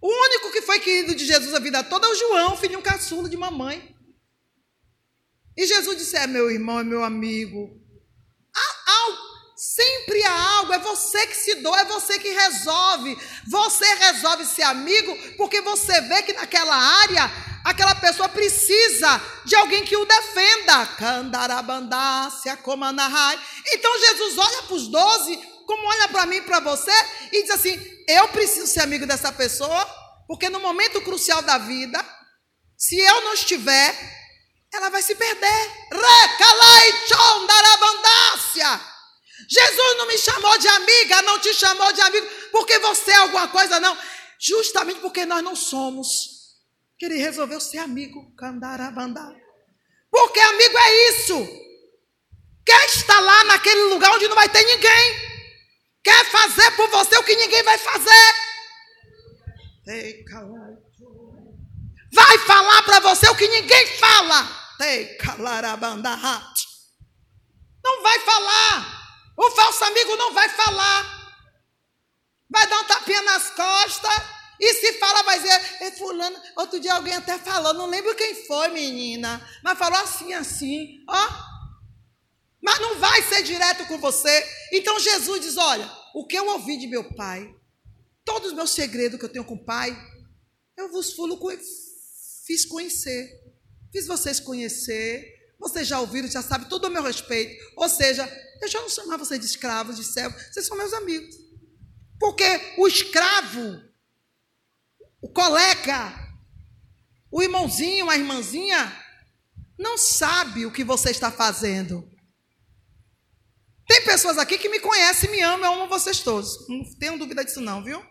O 0.00 0.08
único 0.08 0.52
que 0.52 0.60
foi 0.62 0.80
querido 0.80 1.14
de 1.14 1.24
Jesus 1.24 1.54
a 1.54 1.58
vida 1.58 1.82
toda 1.82 2.06
é 2.06 2.10
o 2.10 2.14
João, 2.14 2.56
filhinho 2.56 2.82
caçula 2.82 3.28
de 3.28 3.36
mamãe. 3.36 3.96
E 5.56 5.66
Jesus 5.66 5.96
disse: 5.96 6.16
É 6.16 6.26
meu 6.26 6.50
irmão, 6.50 6.80
é 6.80 6.84
meu 6.84 7.02
amigo. 7.02 7.81
Sempre 9.74 10.22
há 10.24 10.56
algo, 10.58 10.74
é 10.74 10.78
você 10.78 11.26
que 11.26 11.34
se 11.34 11.54
doa, 11.56 11.80
é 11.80 11.84
você 11.86 12.18
que 12.18 12.28
resolve. 12.28 13.16
Você 13.48 13.94
resolve 13.94 14.44
ser 14.44 14.64
amigo 14.64 15.16
porque 15.38 15.62
você 15.62 15.98
vê 16.02 16.22
que 16.22 16.34
naquela 16.34 16.76
área 16.76 17.30
aquela 17.64 17.94
pessoa 17.94 18.28
precisa 18.28 19.18
de 19.46 19.56
alguém 19.56 19.82
que 19.82 19.96
o 19.96 20.04
defenda. 20.04 20.90
Então 23.72 23.98
Jesus 23.98 24.36
olha 24.36 24.62
para 24.64 24.74
os 24.74 24.88
doze, 24.88 25.36
como 25.66 25.88
olha 25.88 26.08
para 26.08 26.26
mim 26.26 26.36
e 26.36 26.42
para 26.42 26.60
você, 26.60 26.92
e 27.32 27.42
diz 27.42 27.52
assim: 27.52 27.80
Eu 28.06 28.28
preciso 28.28 28.66
ser 28.66 28.80
amigo 28.80 29.06
dessa 29.06 29.32
pessoa, 29.32 29.86
porque 30.26 30.50
no 30.50 30.60
momento 30.60 31.00
crucial 31.00 31.40
da 31.40 31.56
vida, 31.56 32.04
se 32.76 32.98
eu 32.98 33.20
não 33.22 33.32
estiver, 33.32 33.96
ela 34.70 34.90
vai 34.90 35.02
se 35.02 35.14
perder. 35.14 35.70
Recalai 35.90 36.92
chondarabandássia. 37.08 38.91
Jesus 39.48 39.96
não 39.98 40.06
me 40.06 40.18
chamou 40.18 40.58
de 40.58 40.68
amiga, 40.68 41.22
não 41.22 41.38
te 41.38 41.52
chamou 41.54 41.92
de 41.92 42.00
amigo, 42.00 42.26
porque 42.50 42.78
você 42.78 43.10
é 43.10 43.16
alguma 43.16 43.48
coisa, 43.48 43.78
não. 43.80 43.96
Justamente 44.38 45.00
porque 45.00 45.24
nós 45.24 45.42
não 45.42 45.54
somos. 45.54 46.30
Que 46.98 47.06
ele 47.06 47.16
resolveu 47.16 47.60
ser 47.60 47.78
amigo. 47.78 48.32
Porque 50.10 50.40
amigo 50.40 50.78
é 50.78 51.10
isso. 51.10 51.62
Quer 52.64 52.86
estar 52.86 53.18
lá 53.20 53.44
naquele 53.44 53.82
lugar 53.84 54.12
onde 54.12 54.28
não 54.28 54.36
vai 54.36 54.48
ter 54.48 54.64
ninguém. 54.64 55.32
Quer 56.04 56.24
fazer 56.30 56.70
por 56.72 56.88
você 56.88 57.16
o 57.16 57.24
que 57.24 57.36
ninguém 57.36 57.62
vai 57.62 57.78
fazer. 57.78 58.34
Vai 62.12 62.38
falar 62.38 62.82
para 62.82 63.00
você 63.00 63.28
o 63.28 63.36
que 63.36 63.48
ninguém 63.48 63.86
fala. 63.98 64.42
Não 67.84 68.02
vai 68.02 68.18
falar. 68.20 69.01
O 69.36 69.50
falso 69.50 69.84
amigo 69.84 70.16
não 70.16 70.32
vai 70.32 70.48
falar. 70.48 71.22
Vai 72.50 72.66
dar 72.66 72.80
um 72.80 72.84
tapinha 72.84 73.22
nas 73.22 73.50
costas. 73.50 74.12
E 74.60 74.74
se 74.74 74.92
fala, 74.94 75.22
vai 75.24 75.38
dizer, 75.40 75.60
é 75.80 75.90
fulano. 75.92 76.40
Outro 76.56 76.78
dia 76.78 76.94
alguém 76.94 77.14
até 77.14 77.38
falou, 77.38 77.74
não 77.74 77.86
lembro 77.86 78.14
quem 78.14 78.46
foi, 78.46 78.68
menina. 78.68 79.44
Mas 79.64 79.78
falou 79.78 79.98
assim, 79.98 80.32
assim, 80.34 81.04
ó. 81.08 81.52
Mas 82.62 82.78
não 82.78 83.00
vai 83.00 83.22
ser 83.22 83.42
direto 83.42 83.86
com 83.86 83.98
você. 83.98 84.46
Então 84.72 85.00
Jesus 85.00 85.40
diz: 85.40 85.56
olha, 85.56 85.90
o 86.14 86.24
que 86.26 86.36
eu 86.36 86.46
ouvi 86.46 86.78
de 86.78 86.86
meu 86.86 87.12
pai, 87.14 87.52
todos 88.24 88.50
os 88.50 88.54
meus 88.54 88.70
segredos 88.70 89.18
que 89.18 89.24
eu 89.24 89.32
tenho 89.32 89.44
com 89.44 89.54
o 89.54 89.64
pai, 89.64 89.90
eu 90.76 90.88
vos 90.92 91.12
fulo, 91.12 91.40
fiz 92.46 92.64
conhecer. 92.64 93.28
Fiz 93.90 94.06
vocês 94.06 94.38
conhecer. 94.38 95.41
Vocês 95.62 95.86
já 95.86 96.00
ouviram, 96.00 96.28
já 96.28 96.42
sabem 96.42 96.68
tudo 96.68 96.88
a 96.88 96.90
meu 96.90 97.04
respeito. 97.04 97.64
Ou 97.76 97.88
seja, 97.88 98.28
eu 98.60 98.66
já 98.66 98.80
não 98.80 98.88
chamar 98.88 99.16
vocês 99.16 99.38
de 99.38 99.46
escravos, 99.46 99.96
de 99.96 100.02
servos. 100.02 100.42
Vocês 100.52 100.66
são 100.66 100.76
meus 100.76 100.92
amigos. 100.92 101.36
Porque 102.18 102.44
o 102.76 102.88
escravo, 102.88 103.80
o 105.20 105.28
colega, 105.28 106.12
o 107.30 107.40
irmãozinho, 107.40 108.10
a 108.10 108.16
irmãzinha, 108.16 108.92
não 109.78 109.96
sabe 109.96 110.66
o 110.66 110.72
que 110.72 110.82
você 110.82 111.12
está 111.12 111.30
fazendo. 111.30 112.10
Tem 113.86 114.04
pessoas 114.04 114.38
aqui 114.38 114.58
que 114.58 114.68
me 114.68 114.80
conhecem, 114.80 115.30
me 115.30 115.42
amam, 115.42 115.72
eu 115.72 115.80
amo 115.82 115.88
vocês 115.88 116.18
todos. 116.18 116.66
Não 116.68 116.82
tenho 116.98 117.16
dúvida 117.16 117.44
disso 117.44 117.60
não, 117.60 117.84
viu? 117.84 118.04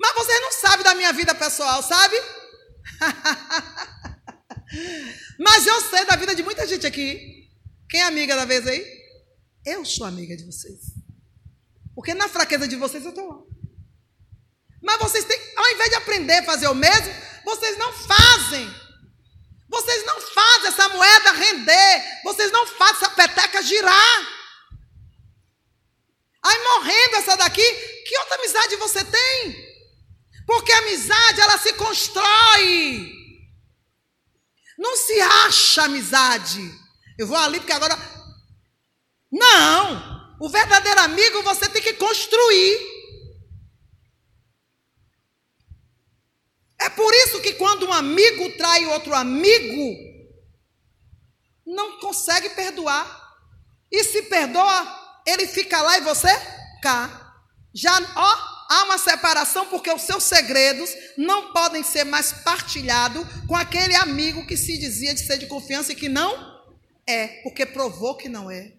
Mas 0.00 0.14
vocês 0.14 0.40
não 0.40 0.52
sabem 0.52 0.82
da 0.82 0.94
minha 0.94 1.12
vida 1.12 1.34
pessoal, 1.34 1.82
sabe? 1.82 2.16
Mas 5.38 5.66
eu 5.66 5.80
sei 5.82 6.04
da 6.04 6.16
vida 6.16 6.34
de 6.34 6.42
muita 6.42 6.66
gente 6.66 6.86
aqui. 6.86 7.48
Quem 7.88 8.00
é 8.00 8.04
amiga 8.04 8.36
da 8.36 8.44
vez 8.44 8.66
aí? 8.66 8.84
Eu 9.64 9.84
sou 9.84 10.06
amiga 10.06 10.36
de 10.36 10.44
vocês. 10.44 10.80
Porque 11.94 12.14
na 12.14 12.28
fraqueza 12.28 12.68
de 12.68 12.76
vocês 12.76 13.04
eu 13.04 13.10
estou 13.10 13.28
lá. 13.28 13.38
Mas 14.82 14.98
vocês 14.98 15.24
têm, 15.24 15.38
ao 15.56 15.70
invés 15.70 15.90
de 15.90 15.96
aprender 15.96 16.38
a 16.38 16.44
fazer 16.44 16.68
o 16.68 16.74
mesmo, 16.74 17.12
vocês 17.44 17.76
não 17.76 17.92
fazem. 17.92 18.70
Vocês 19.68 20.06
não 20.06 20.20
fazem 20.20 20.68
essa 20.68 20.88
moeda 20.88 21.32
render. 21.32 22.22
Vocês 22.24 22.50
não 22.52 22.66
fazem 22.66 22.96
essa 22.96 23.10
peteca 23.10 23.62
girar. 23.62 24.40
Aí 26.42 26.58
morrendo 26.64 27.16
essa 27.16 27.36
daqui, 27.36 27.72
que 28.06 28.18
outra 28.18 28.36
amizade 28.36 28.76
você 28.76 29.04
tem? 29.04 29.70
Porque 30.46 30.72
a 30.72 30.78
amizade, 30.78 31.40
ela 31.40 31.58
se 31.58 31.72
constrói. 31.74 33.19
Não 34.80 34.96
se 34.96 35.20
acha 35.20 35.82
amizade. 35.82 36.74
Eu 37.18 37.26
vou 37.26 37.36
ali 37.36 37.60
porque 37.60 37.72
agora. 37.72 37.94
Não! 39.30 40.38
O 40.40 40.48
verdadeiro 40.48 41.00
amigo 41.00 41.42
você 41.42 41.68
tem 41.68 41.82
que 41.82 41.92
construir. 41.92 42.80
É 46.80 46.88
por 46.88 47.12
isso 47.12 47.42
que 47.42 47.52
quando 47.52 47.86
um 47.86 47.92
amigo 47.92 48.56
trai 48.56 48.86
outro 48.86 49.14
amigo, 49.14 49.98
não 51.66 52.00
consegue 52.00 52.48
perdoar. 52.48 53.04
E 53.92 54.02
se 54.02 54.22
perdoa, 54.22 55.20
ele 55.26 55.46
fica 55.46 55.82
lá 55.82 55.98
e 55.98 56.00
você 56.00 56.30
cá. 56.80 57.34
Já, 57.74 58.00
ó, 58.16 58.49
há 58.70 58.84
uma 58.84 58.96
separação 58.98 59.66
porque 59.66 59.92
os 59.92 60.02
seus 60.02 60.22
segredos 60.22 60.88
não 61.16 61.52
podem 61.52 61.82
ser 61.82 62.04
mais 62.04 62.32
partilhados 62.32 63.26
com 63.48 63.56
aquele 63.56 63.96
amigo 63.96 64.46
que 64.46 64.56
se 64.56 64.78
dizia 64.78 65.12
de 65.12 65.26
ser 65.26 65.38
de 65.38 65.46
confiança 65.46 65.90
e 65.90 65.96
que 65.96 66.08
não 66.08 66.62
é, 67.04 67.26
porque 67.42 67.66
provou 67.66 68.16
que 68.16 68.28
não 68.28 68.48
é. 68.48 68.72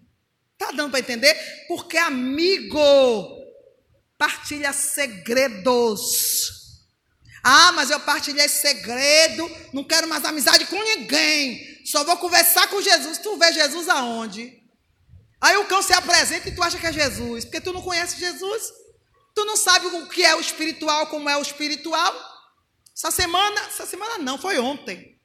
Tá 0.56 0.72
dando 0.72 0.92
para 0.92 1.00
entender? 1.00 1.34
Porque 1.68 1.98
amigo 1.98 2.80
partilha 4.16 4.72
segredos. 4.72 6.30
Ah, 7.44 7.72
mas 7.72 7.90
eu 7.90 8.00
partilhei 8.00 8.48
segredo, 8.48 9.50
não 9.72 9.84
quero 9.84 10.08
mais 10.08 10.24
amizade 10.24 10.64
com 10.66 10.82
ninguém. 10.82 11.84
Só 11.84 12.04
vou 12.04 12.16
conversar 12.16 12.68
com 12.68 12.80
Jesus. 12.80 13.18
Tu 13.18 13.36
vê 13.36 13.52
Jesus 13.52 13.88
aonde? 13.88 14.62
Aí 15.40 15.56
o 15.56 15.66
cão 15.66 15.82
se 15.82 15.92
apresenta 15.92 16.48
e 16.48 16.54
tu 16.54 16.62
acha 16.62 16.78
que 16.78 16.86
é 16.86 16.92
Jesus, 16.92 17.44
porque 17.44 17.60
tu 17.60 17.72
não 17.72 17.82
conhece 17.82 18.18
Jesus. 18.18 18.81
Tu 19.34 19.44
não 19.44 19.56
sabe 19.56 19.86
o 19.86 20.08
que 20.08 20.22
é 20.24 20.34
o 20.34 20.40
espiritual, 20.40 21.06
como 21.06 21.28
é 21.28 21.36
o 21.36 21.42
espiritual? 21.42 22.14
Essa 22.94 23.10
semana, 23.10 23.60
essa 23.62 23.86
semana 23.86 24.18
não, 24.18 24.36
foi 24.38 24.58
ontem. 24.58 25.18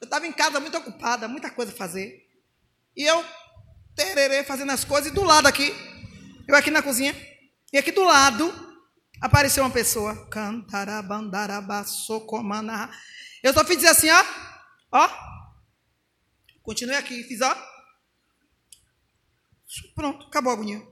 Eu 0.00 0.04
estava 0.04 0.26
em 0.26 0.32
casa 0.32 0.60
muito 0.60 0.76
ocupada, 0.76 1.28
muita 1.28 1.50
coisa 1.50 1.72
a 1.72 1.76
fazer. 1.76 2.28
E 2.96 3.04
eu, 3.04 3.24
tererê, 3.94 4.44
fazendo 4.44 4.72
as 4.72 4.84
coisas, 4.84 5.10
e 5.10 5.14
do 5.14 5.22
lado 5.22 5.46
aqui, 5.46 5.72
eu 6.46 6.56
aqui 6.56 6.70
na 6.70 6.82
cozinha, 6.82 7.14
e 7.72 7.78
aqui 7.78 7.92
do 7.92 8.02
lado, 8.02 8.52
apareceu 9.20 9.62
uma 9.62 9.70
pessoa. 9.70 10.28
Eu 13.42 13.54
só 13.54 13.64
fiz 13.64 13.76
dizer 13.76 13.88
assim, 13.88 14.10
ó. 14.10 14.24
Ó. 14.92 15.08
Continuei 16.62 16.96
aqui, 16.96 17.22
fiz 17.24 17.40
ó. 17.40 17.56
Pronto, 19.94 20.26
acabou 20.26 20.50
a 20.50 20.54
agonia. 20.54 20.82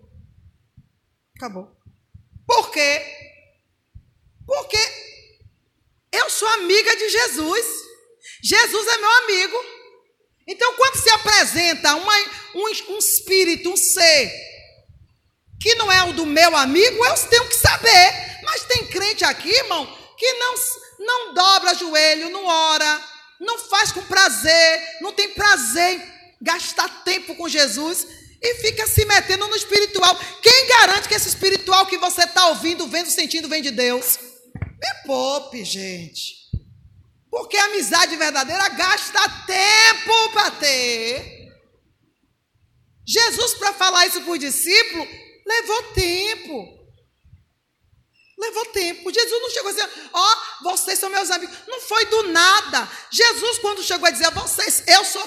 Acabou. 1.37 1.76
Por 2.47 2.71
quê? 2.71 3.03
Porque 4.47 4.79
eu 6.12 6.31
sou 6.31 6.49
amiga 6.49 6.97
de 6.97 7.09
Jesus. 7.09 7.67
Jesus 8.43 8.87
é 8.87 8.99
meu 8.99 9.11
amigo. 9.11 9.65
Então, 10.47 10.75
quando 10.75 10.97
se 10.97 11.11
apresenta 11.11 11.97
uma, 11.97 12.15
um, 12.55 12.95
um 12.95 12.99
espírito, 12.99 13.71
um 13.71 13.76
ser, 13.76 14.33
que 15.61 15.75
não 15.75 15.91
é 15.91 16.05
o 16.05 16.12
do 16.12 16.25
meu 16.25 16.57
amigo, 16.57 17.05
eu 17.05 17.15
tenho 17.29 17.49
que 17.49 17.57
saber. 17.57 18.41
Mas 18.45 18.65
tem 18.65 18.87
crente 18.87 19.25
aqui, 19.25 19.50
irmão, 19.50 19.85
que 20.17 20.33
não, 20.35 20.55
não 21.00 21.35
dobra 21.35 21.75
joelho, 21.75 22.31
não 22.31 22.47
ora, 22.47 23.05
não 23.41 23.59
faz 23.59 23.91
com 23.91 24.03
prazer, 24.03 24.99
não 25.00 25.12
tem 25.12 25.31
prazer 25.31 26.00
em 26.00 26.12
gastar 26.41 27.03
tempo 27.03 27.35
com 27.35 27.49
Jesus 27.49 28.07
e 28.40 28.55
fica 28.57 28.87
se 28.87 29.05
metendo 29.05 29.47
no 29.49 29.57
espiritual. 29.57 30.19
Quem 30.43 30.69
garante 30.69 31.09
que 31.09 31.14
esse 31.14 31.28
espiritual 31.28 31.87
que 31.87 31.99
você 31.99 32.25
está 32.25 32.49
ouvindo, 32.49 32.87
vendo, 32.87 33.11
sentindo, 33.11 33.49
vem 33.49 33.62
de 33.62 33.71
Deus? 33.71 34.19
Me 34.55 35.07
poupe, 35.07 35.64
gente. 35.64 36.35
Porque 37.31 37.57
a 37.57 37.64
amizade 37.66 38.16
verdadeira 38.16 38.69
gasta 38.71 39.21
tempo 39.47 40.31
para 40.33 40.50
ter. 40.52 41.37
Jesus, 43.07 43.55
para 43.55 43.73
falar 43.73 44.07
isso 44.07 44.21
para 44.23 44.33
o 44.33 44.38
discípulo, 44.38 45.07
levou 45.47 45.83
tempo. 45.95 46.76
Levou 48.38 48.66
tempo. 48.66 49.12
Jesus 49.12 49.43
não 49.43 49.50
chegou 49.50 49.69
a 49.69 49.73
dizer, 49.73 49.88
ó, 50.12 50.33
oh, 50.33 50.64
vocês 50.64 50.99
são 50.99 51.09
meus 51.09 51.31
amigos. 51.31 51.57
Não 51.66 51.81
foi 51.81 52.05
do 52.07 52.25
nada. 52.25 52.88
Jesus, 53.11 53.59
quando 53.59 53.83
chegou 53.83 54.07
a 54.07 54.11
dizer, 54.11 54.31
vocês, 54.33 54.85
eu 54.87 55.05
sou 55.05 55.25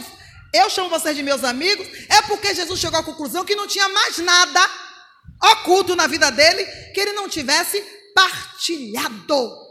eu 0.53 0.69
chamo 0.69 0.89
vocês 0.89 1.15
de 1.15 1.23
meus 1.23 1.43
amigos, 1.43 1.87
é 2.09 2.21
porque 2.23 2.53
Jesus 2.55 2.79
chegou 2.79 2.99
à 2.99 3.03
conclusão 3.03 3.45
que 3.45 3.55
não 3.55 3.67
tinha 3.67 3.87
mais 3.89 4.17
nada 4.19 4.59
oculto 5.41 5.95
na 5.95 6.07
vida 6.07 6.31
dele 6.31 6.65
que 6.93 6.99
ele 6.99 7.13
não 7.13 7.29
tivesse 7.29 7.81
partilhado. 8.13 9.69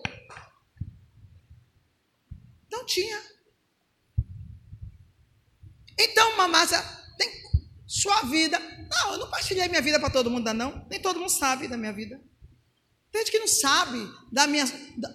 Não 2.71 2.85
tinha. 2.87 3.21
Então, 5.99 6.37
Mamácia, 6.37 6.81
tem 7.19 7.29
sua 7.87 8.23
vida. 8.23 8.59
Não, 8.59 9.13
eu 9.13 9.19
não 9.19 9.31
partilhei 9.31 9.69
minha 9.69 9.83
vida 9.83 9.99
para 9.99 10.11
todo 10.11 10.31
mundo, 10.31 10.53
não. 10.55 10.87
Nem 10.89 11.01
todo 11.01 11.19
mundo 11.19 11.31
sabe 11.31 11.67
da 11.67 11.77
minha 11.77 11.93
vida. 11.93 12.21
Tem 13.11 13.23
gente 13.23 13.33
que 13.33 13.39
não 13.39 13.49
sabe 13.49 13.99
da 14.31 14.47
minha. 14.47 14.65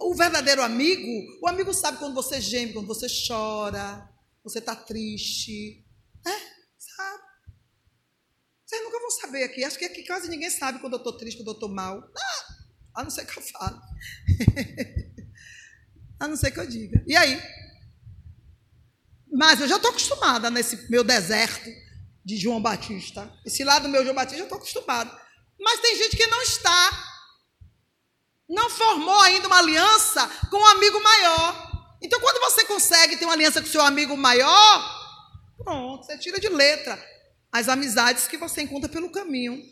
O 0.01 0.13
verdadeiro 0.13 0.62
amigo, 0.62 1.08
o 1.41 1.48
amigo 1.48 1.74
sabe 1.74 2.00
quando 2.00 2.13
você 2.13 2.41
geme, 2.41 2.74
quando 2.74 2.88
você 2.88 3.08
chora, 3.27 4.10
você 4.44 4.60
está 4.60 4.76
triste. 4.76 5.86
É, 6.26 6.40
sabe? 6.78 7.24
Vocês 8.66 8.84
nunca 8.84 9.00
vão 9.00 9.12
saber 9.12 9.44
aqui. 9.44 9.64
Acho 9.64 9.80
que 9.80 9.86
aqui 9.86 10.06
quase 10.06 10.30
ninguém 10.30 10.50
sabe 10.50 10.80
quando 10.80 10.94
eu 10.94 10.98
estou 10.98 11.18
triste, 11.18 11.38
quando 11.38 11.48
eu 11.48 11.54
estou 11.54 11.70
mal. 11.70 12.04
Ah, 12.16 12.46
a 12.96 13.04
não 13.04 13.10
ser 13.10 13.26
que 13.26 13.38
eu 13.38 13.44
fale. 13.44 13.80
a 16.20 16.28
não 16.28 16.36
ser 16.36 16.52
que 16.52 16.60
eu 16.60 16.68
diga. 16.68 17.04
E 17.08 17.16
aí? 17.16 17.42
Mas 19.32 19.62
eu 19.62 19.68
já 19.68 19.78
estou 19.78 19.90
acostumada 19.90 20.50
nesse 20.50 20.90
meu 20.92 21.04
deserto 21.04 21.70
de 22.24 22.38
João 22.38 22.62
Batista. 22.62 23.32
Esse 23.46 23.64
lado 23.64 23.84
do 23.84 23.90
meu 23.90 24.04
João 24.04 24.16
Batista 24.16 24.40
eu 24.40 24.44
estou 24.44 24.58
acostumada. 24.58 25.12
Mas 25.60 25.80
tem 25.80 25.98
gente 25.98 26.18
que 26.18 26.28
não 26.28 26.42
está. 26.42 27.10
Não 28.50 28.70
formou 28.70 29.20
ainda 29.22 29.48
uma 29.48 29.58
aliança 29.58 30.28
com 30.50 30.58
um 30.58 30.66
amigo 30.66 31.02
maior. 31.02 31.73
Então, 32.04 32.20
quando 32.20 32.40
você 32.42 32.66
consegue 32.66 33.16
ter 33.16 33.24
uma 33.24 33.34
aliança 33.34 33.62
com 33.62 33.68
seu 33.68 33.82
amigo 33.82 34.18
maior, 34.18 35.02
pronto, 35.58 36.06
você 36.06 36.18
tira 36.18 36.40
de 36.40 36.50
letra 36.50 37.02
as 37.52 37.70
amizades 37.70 38.28
que 38.28 38.38
você 38.38 38.62
encontra 38.62 38.90
pelo 38.90 39.10
caminho. 39.10 39.64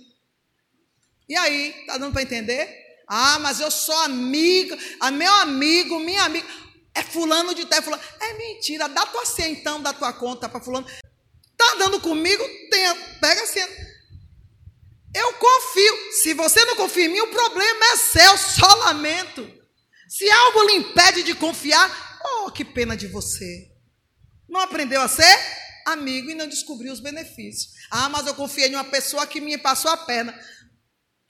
E 1.28 1.36
aí, 1.36 1.74
tá 1.86 1.98
dando 1.98 2.14
para 2.14 2.22
entender? 2.22 2.70
Ah, 3.08 3.38
mas 3.40 3.60
eu 3.60 3.70
sou 3.70 3.96
amiga, 3.98 4.78
a 5.00 5.12
meu 5.12 5.34
amigo, 5.36 6.00
minha 6.00 6.24
amiga, 6.24 6.48
é 6.94 7.04
fulano 7.04 7.54
de 7.54 7.66
tal, 7.66 7.82
fulano. 7.82 8.04
É 8.20 8.34
mentira, 8.34 8.88
dá 8.88 9.06
tua 9.06 9.26
senha 9.26 9.50
então 9.50 9.82
da 9.82 9.92
tua 9.92 10.14
conta 10.14 10.48
para 10.48 10.62
fulano. 10.62 10.88
Tá 11.58 11.74
andando 11.74 12.00
comigo? 12.00 12.44
Tem, 12.70 12.96
pega 13.20 13.44
a 13.44 13.48
senha. 13.48 13.68
Eu 15.14 15.34
confio. 15.34 16.12
Se 16.14 16.34
você 16.34 16.64
não 16.66 16.76
confia 16.78 17.06
em 17.06 17.10
mim, 17.10 17.20
o 17.20 17.28
problema 17.28 17.86
é 17.88 17.98
seu, 17.98 18.38
só 18.38 18.74
lamento. 18.76 19.50
Se 20.08 20.30
algo 20.30 20.64
lhe 20.64 20.74
impede 20.76 21.24
de 21.24 21.36
confiar, 21.36 22.11
Oh, 22.43 22.51
que 22.51 22.65
pena 22.65 22.95
de 22.98 23.07
você. 23.07 23.71
Não 24.50 24.60
aprendeu 24.60 25.01
a 25.01 25.07
ser 25.07 25.38
amigo 25.86 26.29
e 26.29 26.36
não 26.36 26.48
descobriu 26.48 26.91
os 26.91 27.00
benefícios. 27.00 27.74
Ah, 27.89 28.10
mas 28.10 28.27
eu 28.27 28.33
confiei 28.33 28.69
em 28.69 28.75
uma 28.75 28.83
pessoa 28.83 29.27
que 29.27 29.39
me 29.39 29.57
passou 29.57 29.91
a 29.91 29.98
perna. 29.98 30.38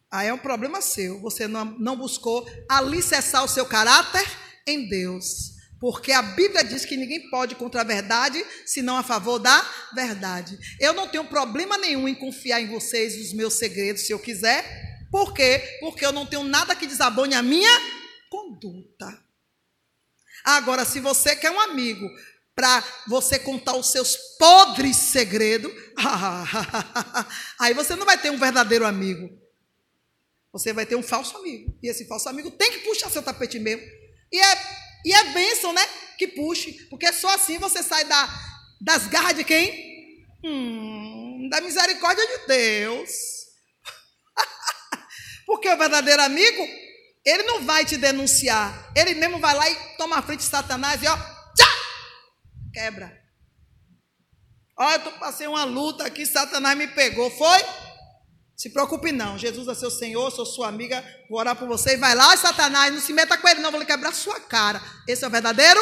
Aí 0.10 0.28
é 0.28 0.34
um 0.34 0.38
problema 0.38 0.82
seu. 0.82 1.20
Você 1.22 1.48
não, 1.48 1.66
não 1.80 1.98
buscou 1.98 2.50
alicerçar 2.70 3.44
o 3.44 3.48
seu 3.48 3.66
caráter 3.66 4.26
em 4.68 4.88
Deus. 4.88 5.52
Porque 5.80 6.12
a 6.12 6.22
Bíblia 6.22 6.64
diz 6.64 6.86
que 6.86 6.96
ninguém 6.96 7.30
pode 7.30 7.56
contra 7.56 7.82
a 7.82 7.84
verdade, 7.84 8.44
senão 8.66 8.98
a 8.98 9.04
favor 9.04 9.40
da 9.40 9.60
verdade. 9.96 10.58
Eu 10.80 10.94
não 10.94 11.08
tenho 11.08 11.26
problema 11.26 11.78
nenhum 11.78 12.08
em 12.08 12.14
confiar 12.14 12.62
em 12.62 12.68
vocês 12.68 13.20
os 13.20 13.34
meus 13.34 13.56
segredos, 13.56 14.04
se 14.04 14.14
eu 14.14 14.20
quiser. 14.20 14.64
Por 15.10 15.34
quê? 15.34 15.78
Porque 15.80 16.06
eu 16.06 16.12
não 16.12 16.26
tenho 16.26 16.44
nada 16.44 16.76
que 16.76 16.86
desabone 16.86 17.34
a 17.34 17.42
minha 17.42 17.72
conduta. 18.30 19.31
Agora, 20.44 20.86
se 20.86 21.00
você 21.00 21.36
quer 21.36 21.52
um 21.52 21.60
amigo 21.60 22.08
para 22.56 22.84
você 23.08 23.40
contar 23.40 23.76
os 23.76 23.92
seus 23.92 24.16
podres 24.38 24.98
segredos, 24.98 25.72
aí 27.60 27.74
você 27.74 27.96
não 27.96 28.06
vai 28.06 28.18
ter 28.18 28.30
um 28.30 28.38
verdadeiro 28.38 28.86
amigo. 28.86 29.30
Você 30.52 30.74
vai 30.74 30.86
ter 30.86 30.96
um 30.96 31.04
falso 31.04 31.38
amigo. 31.38 31.78
E 31.82 31.90
esse 31.90 32.06
falso 32.08 32.28
amigo 32.28 32.52
tem 32.52 32.72
que 32.72 32.80
puxar 32.80 33.10
seu 33.10 33.24
tapete 33.24 33.58
mesmo. 33.58 33.84
E 34.32 34.40
é, 34.40 34.58
e 35.06 35.14
é 35.14 35.24
bênção, 35.34 35.72
né? 35.72 35.82
Que 36.18 36.28
puxe. 36.28 36.74
Porque 36.90 37.12
só 37.14 37.30
assim 37.30 37.58
você 37.58 37.82
sai 37.82 38.04
da, 38.04 38.30
das 38.82 39.08
garras 39.08 39.36
de 39.36 39.44
quem? 39.44 39.92
Hum, 40.44 41.48
da 41.50 41.62
misericórdia 41.62 42.26
de 42.26 42.48
Deus. 42.48 43.10
porque 45.46 45.70
o 45.70 45.78
verdadeiro 45.78 46.22
amigo, 46.22 46.68
ele 47.26 47.44
não 47.44 47.64
vai 47.66 47.86
te 47.86 47.98
denunciar. 47.98 48.92
Ele 48.96 49.14
mesmo 49.16 49.40
vai 49.40 49.56
lá 49.56 49.70
e 49.70 49.76
toma 49.98 50.18
a 50.18 50.22
frente 50.22 50.40
de 50.40 50.46
Satanás 50.46 51.02
e 51.04 51.08
ó, 51.08 51.16
tchá, 51.16 51.72
quebra. 52.74 53.22
Olha, 54.78 55.02
eu 55.04 55.12
passei 55.20 55.46
uma 55.48 55.64
luta 55.64 56.06
aqui, 56.06 56.26
Satanás 56.26 56.76
me 56.78 56.88
pegou. 56.88 57.30
Foi? 57.30 57.60
Se 58.56 58.70
preocupe 58.70 59.12
não. 59.12 59.38
Jesus 59.38 59.68
é 59.68 59.76
seu 59.76 59.92
Senhor, 59.92 60.32
sou 60.32 60.46
sua 60.46 60.68
amiga, 60.68 61.04
vou 61.30 61.40
orar 61.40 61.56
por 61.56 61.68
você. 61.68 61.94
E 61.94 61.98
vai 61.98 62.16
lá, 62.16 62.36
Satanás, 62.36 62.92
não 62.94 63.00
se 63.00 63.14
meta 63.14 63.38
com 63.38 63.48
ele 63.48 63.60
não, 63.60 63.72
vou 63.72 63.80
lhe 63.80 63.86
quebrar 63.86 64.14
sua 64.14 64.40
cara. 64.40 64.82
Esse 65.08 65.24
é 65.24 65.28
o 65.28 65.32
verdadeiro? 65.32 65.80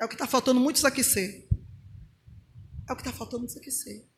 É 0.00 0.04
o 0.04 0.08
que 0.08 0.14
está 0.14 0.26
faltando 0.26 0.60
muitos 0.60 0.84
aqui 0.84 1.02
ser. 1.04 1.48
É 2.88 2.92
o 2.92 2.96
que 2.96 3.02
está 3.02 3.12
faltando 3.12 3.40
muitos 3.40 3.56
aqui 3.56 3.70
ser. 3.70 4.08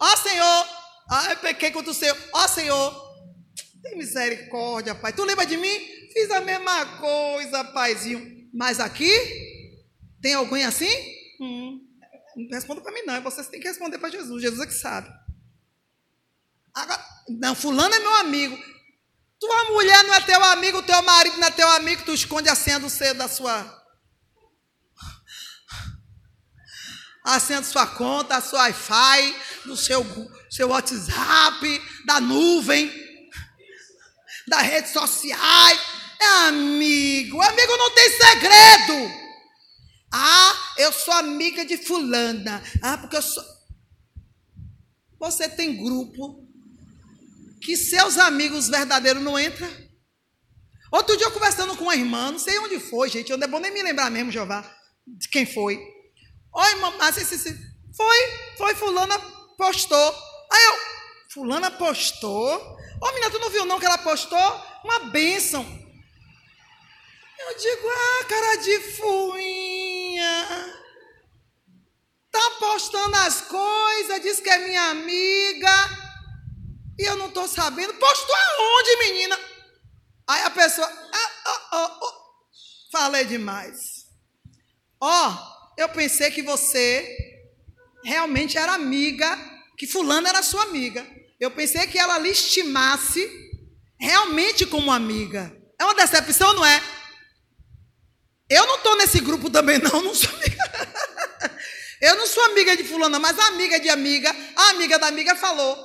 Ó 0.00 0.16
Senhor, 0.16 0.66
ai, 1.10 1.36
pequei 1.36 1.70
contra 1.70 1.90
o 1.90 1.94
Senhor. 1.94 2.16
Ó 2.32 2.48
Senhor, 2.48 3.05
tem 3.88 3.98
misericórdia, 3.98 4.94
Pai. 4.94 5.12
Tu 5.12 5.24
lembra 5.24 5.46
de 5.46 5.56
mim? 5.56 5.78
Fiz 6.12 6.30
a 6.30 6.40
mesma 6.40 6.98
coisa, 6.98 7.64
Paizinho. 7.64 8.48
Mas 8.52 8.80
aqui, 8.80 9.10
tem 10.20 10.34
alguém 10.34 10.64
assim? 10.64 10.90
Hum. 11.40 11.80
Não 12.36 12.50
responda 12.50 12.80
para 12.80 12.92
mim, 12.92 13.02
não. 13.06 13.22
Vocês 13.22 13.48
têm 13.48 13.60
que 13.60 13.68
responder 13.68 13.98
para 13.98 14.10
Jesus. 14.10 14.42
Jesus 14.42 14.60
é 14.60 14.66
que 14.66 14.74
sabe. 14.74 15.08
Agora, 16.74 17.02
não, 17.28 17.54
fulano 17.54 17.94
é 17.94 17.98
meu 17.98 18.14
amigo. 18.16 18.56
Tua 19.38 19.64
mulher 19.70 20.04
não 20.04 20.14
é 20.14 20.20
teu 20.20 20.42
amigo, 20.44 20.82
teu 20.82 21.02
marido 21.02 21.38
não 21.38 21.48
é 21.48 21.50
teu 21.50 21.68
amigo, 21.68 22.04
tu 22.04 22.12
esconde 22.12 22.48
a 22.48 22.54
senha 22.54 22.80
do 22.80 22.88
seu, 22.88 23.14
da 23.14 23.28
sua. 23.28 23.84
A 27.22 27.38
senha 27.40 27.60
da 27.60 27.66
sua 27.66 27.86
conta, 27.86 28.36
a 28.36 28.40
sua 28.40 28.60
Wi-Fi, 28.60 29.36
do 29.66 29.76
seu, 29.76 30.04
seu 30.48 30.68
WhatsApp, 30.68 31.82
da 32.06 32.20
nuvem, 32.20 33.05
das 34.48 34.62
redes 34.62 34.92
sociais. 34.92 35.80
É 36.20 36.48
amigo. 36.48 37.40
Amigo 37.40 37.76
não 37.76 37.90
tem 37.94 38.10
segredo. 38.10 39.26
Ah, 40.12 40.74
eu 40.78 40.92
sou 40.92 41.14
amiga 41.14 41.64
de 41.64 41.76
fulana. 41.76 42.62
Ah, 42.82 42.98
porque 42.98 43.16
eu 43.16 43.22
sou. 43.22 43.44
Você 45.18 45.48
tem 45.48 45.76
grupo 45.76 46.46
que 47.60 47.76
seus 47.76 48.18
amigos 48.18 48.68
verdadeiros 48.68 49.22
não 49.22 49.38
entram. 49.38 49.68
Outro 50.92 51.16
dia 51.16 51.26
eu 51.26 51.32
conversando 51.32 51.76
com 51.76 51.84
uma 51.84 51.96
irmã, 51.96 52.30
não 52.30 52.38
sei 52.38 52.58
onde 52.60 52.78
foi, 52.78 53.08
gente, 53.08 53.34
não 53.36 53.44
é 53.44 53.48
bom 53.48 53.58
nem 53.58 53.72
me 53.72 53.82
lembrar 53.82 54.10
mesmo, 54.10 54.30
Jeová, 54.30 54.64
de 55.06 55.28
quem 55.28 55.44
foi. 55.44 55.76
Oi, 56.54 56.74
mamãe, 56.76 57.12
foi, 57.12 58.16
foi 58.56 58.74
fulana 58.76 59.18
postou. 59.58 60.14
Aí 60.52 60.64
eu, 60.64 60.74
fulana 61.32 61.70
postou? 61.72 62.75
Ô, 63.00 63.06
menina, 63.12 63.30
tu 63.30 63.38
não 63.38 63.50
viu 63.50 63.64
não 63.64 63.78
que 63.78 63.86
ela 63.86 63.98
postou? 63.98 64.38
Uma 64.84 65.00
bênção. 65.10 65.62
Eu 67.38 67.58
digo, 67.58 67.88
ah, 67.88 68.24
cara 68.24 68.56
de 68.56 68.80
fuinha. 68.96 70.74
Tá 72.30 72.50
postando 72.58 73.16
as 73.16 73.42
coisas, 73.42 74.22
diz 74.22 74.40
que 74.40 74.48
é 74.48 74.66
minha 74.66 74.90
amiga. 74.90 75.70
E 76.98 77.04
eu 77.04 77.16
não 77.16 77.28
estou 77.28 77.46
sabendo. 77.46 77.94
Postou 77.94 78.34
aonde, 78.34 78.96
menina? 78.98 79.38
Aí 80.28 80.42
a 80.42 80.50
pessoa. 80.50 80.86
Ah, 80.86 81.30
oh, 81.46 81.76
oh, 81.76 81.98
oh. 82.02 82.12
Falei 82.90 83.24
demais. 83.24 84.06
Ó, 85.00 85.28
oh, 85.28 85.72
eu 85.76 85.88
pensei 85.90 86.30
que 86.30 86.42
você 86.42 87.16
realmente 88.02 88.56
era 88.56 88.72
amiga, 88.72 89.38
que 89.76 89.86
fulano 89.86 90.26
era 90.26 90.42
sua 90.42 90.62
amiga. 90.62 91.06
Eu 91.38 91.50
pensei 91.50 91.86
que 91.86 91.98
ela 91.98 92.18
lhe 92.18 92.30
estimasse 92.30 93.28
realmente 93.98 94.64
como 94.66 94.90
amiga. 94.90 95.54
É 95.78 95.84
uma 95.84 95.94
decepção, 95.94 96.54
não 96.54 96.64
é? 96.64 96.82
Eu 98.48 98.66
não 98.66 98.76
estou 98.76 98.96
nesse 98.96 99.20
grupo 99.20 99.50
também, 99.50 99.78
não, 99.78 100.00
não 100.02 100.14
sou 100.14 100.30
amiga. 100.30 100.56
Eu 102.00 102.16
não 102.16 102.26
sou 102.26 102.44
amiga 102.44 102.76
de 102.76 102.84
fulana, 102.84 103.18
mas 103.18 103.38
a 103.38 103.46
amiga 103.48 103.80
de 103.80 103.88
amiga, 103.88 104.34
a 104.54 104.70
amiga 104.70 104.98
da 104.98 105.06
amiga 105.06 105.34
falou. 105.34 105.76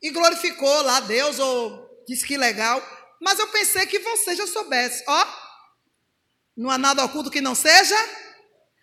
E 0.00 0.10
glorificou 0.10 0.82
lá 0.82 1.00
Deus, 1.00 1.38
ou 1.38 2.04
disse 2.06 2.26
que 2.26 2.36
legal. 2.36 2.82
Mas 3.20 3.38
eu 3.38 3.48
pensei 3.48 3.86
que 3.86 3.98
você 3.98 4.36
já 4.36 4.46
soubesse. 4.46 5.02
Ó, 5.06 5.26
não 6.56 6.70
há 6.70 6.78
nada 6.78 7.04
oculto 7.04 7.30
que 7.30 7.40
não 7.40 7.54
seja. 7.54 7.96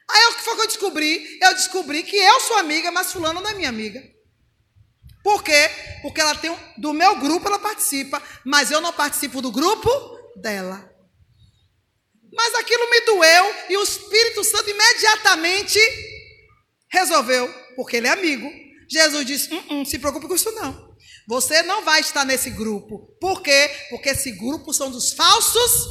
Aí 0.10 0.26
o 0.28 0.36
que 0.36 0.44
foi 0.44 0.56
que 0.56 0.62
eu 0.62 0.68
descobri? 0.68 1.40
Eu 1.42 1.54
descobri 1.54 2.04
que 2.04 2.16
eu 2.16 2.40
sou 2.42 2.58
amiga, 2.58 2.92
mas 2.92 3.14
fulana 3.14 3.40
não 3.40 3.50
é 3.50 3.54
minha 3.54 3.70
amiga. 3.70 4.15
Por 5.26 5.44
quê? 5.44 5.72
Porque 6.04 6.22
ela 6.22 6.36
tem 6.36 6.56
do 6.78 6.94
meu 6.94 7.16
grupo 7.16 7.48
ela 7.48 7.58
participa, 7.58 8.22
mas 8.46 8.70
eu 8.70 8.80
não 8.80 8.94
participo 8.94 9.42
do 9.42 9.52
grupo 9.52 9.90
dela. 10.40 10.88
Mas 12.32 12.54
aquilo 12.54 12.88
me 12.92 13.02
doeu 13.02 13.56
e 13.70 13.78
o 13.78 13.82
Espírito 13.82 14.44
Santo 14.44 14.70
imediatamente 14.70 15.80
resolveu, 16.92 17.52
porque 17.76 17.98
ele 17.98 18.06
é 18.06 18.12
amigo. 18.12 18.48
Jesus 18.88 19.26
disse: 19.26 19.52
hum, 19.52 19.64
hum, 19.72 19.86
se 19.86 19.98
preocupe 19.98 20.28
com 20.28 20.36
isso 20.36 20.52
não. 20.52 20.96
Você 21.28 21.64
não 21.64 21.84
vai 21.84 22.02
estar 22.02 22.24
nesse 22.24 22.52
grupo. 22.52 23.08
Por 23.20 23.42
quê? 23.42 23.72
Porque 23.90 24.10
esse 24.10 24.32
grupo 24.32 24.72
são 24.76 24.92
dos 24.92 25.12
falsos 25.12 25.88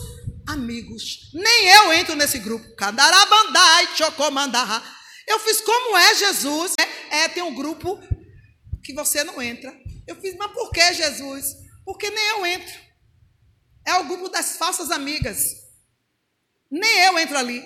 amigos. 0.47 1.33
Nem 1.35 1.71
eu 1.71 1.93
entro 1.93 2.15
nesse 2.15 2.39
grupo. 2.39 2.77
Cadarabandai, 2.77 3.97
chocomandá. 3.97 4.81
Eu 5.27 5.41
fiz 5.41 5.61
como 5.61 5.99
é 5.99 6.15
Jesus. 6.15 6.75
É, 6.79 7.25
é, 7.25 7.29
tem 7.29 7.43
um 7.43 7.53
grupo 7.53 7.99
que 8.85 8.93
você 8.93 9.25
não 9.25 9.41
entra. 9.41 9.75
Eu 10.07 10.15
fiz, 10.17 10.37
mas 10.37 10.53
por 10.53 10.71
que 10.71 10.93
Jesus? 10.93 11.57
Porque 11.85 12.11
nem 12.11 12.29
eu 12.31 12.47
entro. 12.47 12.75
É 13.87 13.95
o 13.95 14.05
grupo 14.05 14.29
das 14.29 14.57
falsas 14.57 14.91
amigas. 14.91 15.39
Nem 16.71 17.01
eu 17.05 17.19
entro 17.19 17.39
ali. 17.39 17.63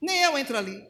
Nem 0.00 0.22
eu 0.22 0.36
entro 0.36 0.56
ali. 0.56 0.86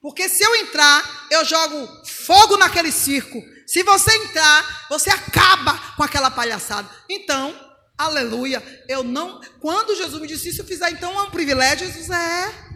Porque 0.00 0.28
se 0.28 0.42
eu 0.42 0.56
entrar, 0.56 1.28
eu 1.30 1.44
jogo 1.44 2.04
fogo 2.06 2.56
naquele 2.56 2.90
circo. 2.90 3.40
Se 3.66 3.82
você 3.84 4.12
entrar, 4.24 4.88
você 4.88 5.10
acaba 5.10 5.78
com 5.96 6.02
aquela 6.02 6.30
palhaçada. 6.30 6.90
Então, 7.08 7.54
aleluia, 7.96 8.62
eu 8.88 9.04
não. 9.04 9.40
Quando 9.60 9.94
Jesus 9.94 10.20
me 10.20 10.26
disse 10.26 10.48
isso, 10.48 10.62
eu 10.62 10.66
fizer 10.66 10.90
então 10.90 11.12
é 11.18 11.22
um 11.22 11.30
privilégio. 11.30 11.86
Jesus 11.86 12.10
é. 12.10 12.70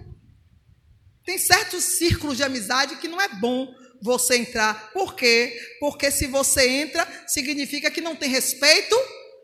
Tem 1.25 1.39
certos 1.39 1.83
círculos 1.83 2.37
de 2.37 2.45
amizade 2.45 2.97
que 2.97 3.09
não 3.09 3.21
é 3.21 3.29
bom 3.29 3.75
você 4.03 4.37
entrar. 4.37 4.93
Por 4.93 5.15
quê? 5.15 5.59
Porque 5.81 6.11
se 6.11 6.27
você 6.27 6.69
entra, 6.69 7.07
significa 7.27 7.91
que 7.91 8.01
não 8.01 8.17
tem 8.17 8.29
respeito 8.29 8.97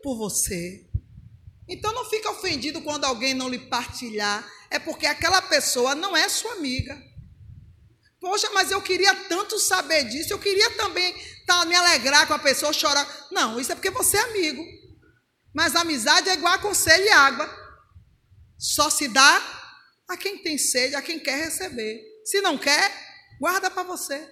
por 0.03 0.17
você. 0.17 0.85
Então 1.67 1.93
não 1.93 2.09
fica 2.09 2.29
ofendido 2.31 2.81
quando 2.81 3.05
alguém 3.05 3.33
não 3.33 3.47
lhe 3.47 3.59
partilhar, 3.59 4.45
é 4.69 4.77
porque 4.77 5.05
aquela 5.05 5.41
pessoa 5.41 5.95
não 5.95 6.15
é 6.15 6.27
sua 6.27 6.53
amiga. 6.53 7.01
Poxa, 8.19 8.49
mas 8.51 8.69
eu 8.69 8.81
queria 8.81 9.15
tanto 9.15 9.57
saber 9.57 10.03
disso, 10.03 10.33
eu 10.33 10.39
queria 10.39 10.69
também 10.71 11.15
tá, 11.45 11.65
me 11.65 11.75
alegrar 11.75 12.27
com 12.27 12.33
a 12.33 12.39
pessoa, 12.39 12.73
chorar. 12.73 13.07
Não, 13.31 13.59
isso 13.59 13.71
é 13.71 13.75
porque 13.75 13.89
você 13.89 14.17
é 14.17 14.21
amigo. 14.21 14.63
Mas 15.53 15.75
amizade 15.75 16.29
é 16.29 16.33
igual 16.33 16.53
a 16.53 16.59
conselho 16.59 17.03
e 17.03 17.09
água. 17.09 17.49
Só 18.59 18.89
se 18.89 19.07
dá 19.07 19.41
a 20.07 20.17
quem 20.17 20.37
tem 20.43 20.57
sede, 20.57 20.95
a 20.95 21.01
quem 21.01 21.19
quer 21.19 21.45
receber. 21.45 21.99
Se 22.25 22.41
não 22.41 22.57
quer, 22.57 22.91
guarda 23.39 23.71
para 23.71 23.83
você. 23.83 24.29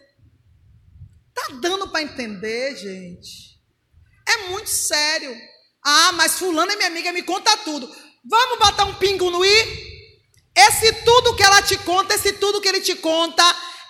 Tá 1.34 1.48
dando 1.62 1.90
para 1.90 2.02
entender, 2.02 2.76
gente? 2.76 3.60
É 4.28 4.38
muito 4.50 4.70
sério. 4.70 5.36
Ah, 5.84 6.12
mas 6.14 6.38
fulano 6.38 6.72
é 6.72 6.76
minha 6.76 6.88
amiga, 6.88 7.12
me 7.12 7.24
conta 7.24 7.56
tudo. 7.58 7.90
Vamos 8.30 8.60
botar 8.60 8.86
um 8.86 8.96
pingo 8.96 9.30
no 9.30 9.44
i? 9.44 9.90
Esse 10.56 10.92
tudo 11.04 11.36
que 11.36 11.44
ela 11.44 11.62
te 11.62 11.78
conta, 11.78 12.14
esse 12.14 12.34
tudo 12.34 12.60
que 12.60 12.68
ele 12.68 12.82
te 12.82 12.96
conta, 12.96 13.44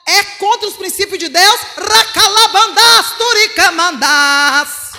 é 0.07 0.23
contra 0.37 0.67
os 0.67 0.77
princípios 0.77 1.19
de 1.19 1.29
Deus? 1.29 1.59
Racalabandás, 1.77 3.17
turicamandás. 3.17 4.91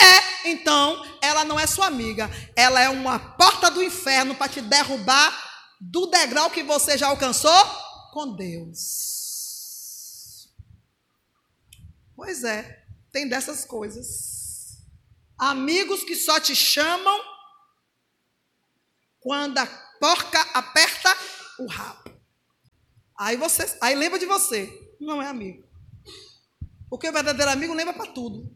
É, 0.00 0.50
então, 0.50 1.04
ela 1.20 1.44
não 1.44 1.58
é 1.58 1.66
sua 1.66 1.86
amiga. 1.86 2.30
Ela 2.54 2.80
é 2.80 2.88
uma 2.88 3.18
porta 3.18 3.70
do 3.70 3.82
inferno 3.82 4.34
para 4.34 4.48
te 4.48 4.60
derrubar 4.60 5.32
do 5.80 6.06
degrau 6.06 6.50
que 6.50 6.62
você 6.62 6.96
já 6.96 7.08
alcançou 7.08 7.64
com 8.12 8.34
Deus. 8.34 9.15
Pois 12.16 12.42
é, 12.44 12.82
tem 13.12 13.28
dessas 13.28 13.64
coisas. 13.66 14.78
Amigos 15.38 16.02
que 16.02 16.16
só 16.16 16.40
te 16.40 16.56
chamam 16.56 17.20
quando 19.20 19.58
a 19.58 19.66
porca 20.00 20.40
aperta 20.54 21.14
o 21.58 21.66
rabo. 21.66 22.10
Aí 23.18 23.36
você, 23.36 23.76
aí 23.82 23.94
lembra 23.94 24.18
de 24.18 24.24
você, 24.24 24.66
não 24.98 25.20
é 25.20 25.26
amigo. 25.26 25.66
Porque 26.88 27.08
o 27.08 27.12
verdadeiro 27.12 27.50
amigo 27.50 27.74
lembra 27.74 27.92
para 27.92 28.12
tudo. 28.12 28.50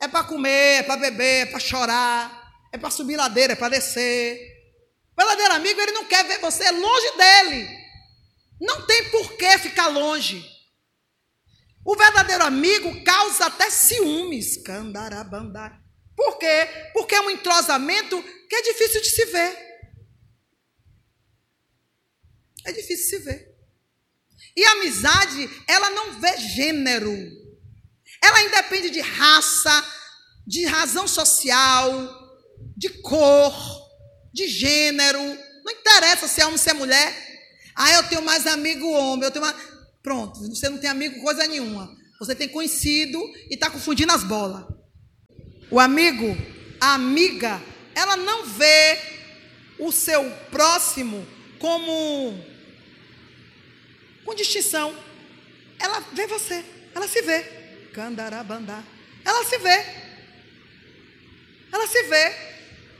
É 0.00 0.08
para 0.08 0.24
comer, 0.24 0.78
é 0.78 0.82
para 0.82 0.96
beber, 0.96 1.46
é 1.46 1.46
para 1.46 1.60
chorar, 1.60 2.54
é 2.72 2.78
para 2.78 2.90
subir 2.90 3.16
ladeira, 3.16 3.52
é 3.52 3.56
para 3.56 3.68
descer. 3.68 4.38
O 5.12 5.20
verdadeiro 5.20 5.54
amigo, 5.54 5.80
ele 5.80 5.92
não 5.92 6.06
quer 6.06 6.24
ver 6.24 6.38
você 6.38 6.70
longe 6.70 7.16
dele. 7.16 7.68
Não 8.58 8.86
tem 8.86 9.10
por 9.10 9.36
que 9.36 9.58
ficar 9.58 9.88
longe. 9.88 10.59
O 11.84 11.96
verdadeiro 11.96 12.44
amigo 12.44 13.02
causa 13.04 13.46
até 13.46 13.70
ciúmes. 13.70 14.62
Candarabandá. 14.62 15.80
Por 16.16 16.38
quê? 16.38 16.68
Porque 16.92 17.14
é 17.14 17.20
um 17.20 17.30
entrosamento 17.30 18.22
que 18.48 18.54
é 18.56 18.62
difícil 18.62 19.00
de 19.00 19.10
se 19.10 19.24
ver. 19.26 19.70
É 22.66 22.72
difícil 22.72 23.18
se 23.18 23.24
ver. 23.24 23.50
E 24.56 24.64
a 24.64 24.72
amizade, 24.72 25.48
ela 25.66 25.90
não 25.90 26.20
vê 26.20 26.36
gênero. 26.36 27.16
Ela 28.22 28.42
independe 28.42 28.90
de 28.90 29.00
raça, 29.00 29.84
de 30.46 30.66
razão 30.66 31.08
social, 31.08 31.90
de 32.76 32.90
cor, 33.00 33.54
de 34.32 34.46
gênero. 34.48 35.22
Não 35.64 35.72
interessa 35.72 36.28
se 36.28 36.40
é 36.40 36.46
homem, 36.46 36.58
se 36.58 36.68
é 36.68 36.74
mulher. 36.74 37.30
Ah, 37.74 37.92
eu 37.92 38.08
tenho 38.08 38.22
mais 38.22 38.46
amigo 38.46 38.90
homem, 38.90 39.24
eu 39.24 39.30
tenho 39.30 39.44
mais... 39.44 39.56
Pronto, 40.02 40.40
você 40.48 40.68
não 40.68 40.78
tem 40.78 40.88
amigo 40.88 41.20
coisa 41.20 41.46
nenhuma. 41.46 41.88
Você 42.18 42.34
tem 42.34 42.48
conhecido 42.48 43.18
e 43.50 43.54
está 43.54 43.70
confundindo 43.70 44.12
as 44.12 44.24
bolas. 44.24 44.64
O 45.70 45.78
amigo, 45.78 46.36
a 46.80 46.94
amiga, 46.94 47.60
ela 47.94 48.16
não 48.16 48.44
vê 48.44 48.98
o 49.78 49.90
seu 49.90 50.30
próximo 50.50 51.26
como 51.58 52.38
com 54.24 54.34
distinção. 54.34 54.94
Ela 55.78 56.00
vê 56.12 56.26
você, 56.26 56.64
ela 56.94 57.08
se 57.08 57.22
vê. 57.22 57.42
Candarabandá. 57.92 58.82
Ela 59.24 59.44
se 59.44 59.58
vê. 59.58 59.84
Ela 61.72 61.86
se 61.86 62.02
vê. 62.04 62.34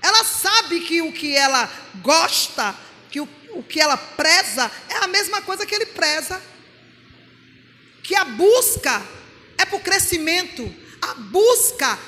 Ela 0.03 0.25
sabe 0.25 0.81
que 0.81 1.03
o 1.03 1.13
que 1.13 1.37
ela 1.37 1.71
gosta, 2.03 2.75
que 3.11 3.21
o, 3.21 3.29
o 3.51 3.63
que 3.63 3.81
ela 3.81 3.97
preza, 3.97 4.71
é 4.89 5.05
a 5.05 5.07
mesma 5.07 5.43
coisa 5.43 5.67
que 5.67 5.75
ele 5.75 5.87
preza. 5.87 6.41
Que 8.03 8.15
a 8.15 8.25
busca 8.25 9.03
é 9.59 9.65
para 9.65 9.77
o 9.77 9.81
crescimento. 9.81 10.75
A 11.03 11.15
busca 11.15 11.99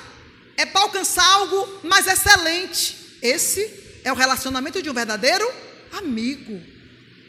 é 0.57 0.65
para 0.65 0.81
alcançar 0.81 1.25
algo 1.25 1.79
mais 1.83 2.07
excelente. 2.07 3.17
Esse 3.21 3.99
é 4.03 4.11
o 4.11 4.15
relacionamento 4.15 4.81
de 4.81 4.89
um 4.89 4.93
verdadeiro 4.93 5.49
amigo. 5.93 6.61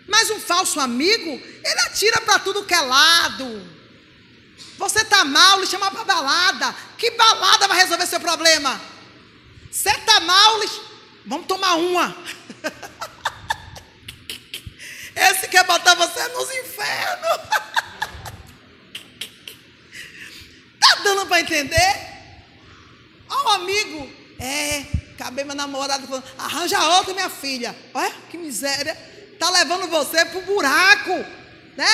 Mas 0.07 0.31
um 0.31 0.40
falso 0.40 0.81
amigo, 0.81 1.31
ele 1.31 1.81
atira 1.87 2.20
para 2.20 2.38
tudo 2.38 2.64
que 2.64 2.74
é 2.74 2.81
lado. 2.81 3.74
Você 4.77 5.00
está 5.00 5.24
mal, 5.24 5.61
lhe 5.61 5.66
chama 5.66 5.90
para 5.90 6.05
balada. 6.05 6.74
Que 6.98 7.11
balada 7.12 7.68
vai 7.68 7.79
resolver 7.79 8.07
seu 8.07 8.20
problema? 8.20 8.81
Você 9.70 9.90
está 9.90 10.20
mal, 10.20 10.61
lhe... 10.61 10.70
vamos 11.27 11.46
tomar 11.46 11.74
uma. 11.74 12.16
Esse 15.16 15.48
quer 15.48 15.64
botar 15.64 15.94
você 15.94 16.29
nos 16.29 16.50
infernos. 16.50 17.38
Tá 20.94 21.02
dando 21.02 21.26
para 21.26 21.40
entender? 21.40 21.96
Ó, 23.28 23.35
oh, 23.35 23.48
amigo, 23.54 24.09
é, 24.38 24.85
acabei 25.14 25.44
meu 25.44 25.54
namorado 25.57 26.07
falando, 26.07 26.24
arranja 26.38 26.83
outra, 26.96 27.14
minha 27.14 27.30
filha. 27.30 27.74
Olha 27.92 28.12
que 28.30 28.38
miséria 28.38 28.96
está 29.33 29.50
levando 29.50 29.88
você 29.88 30.24
para 30.24 30.38
o 30.38 30.42
buraco, 30.42 31.12
né? 31.76 31.88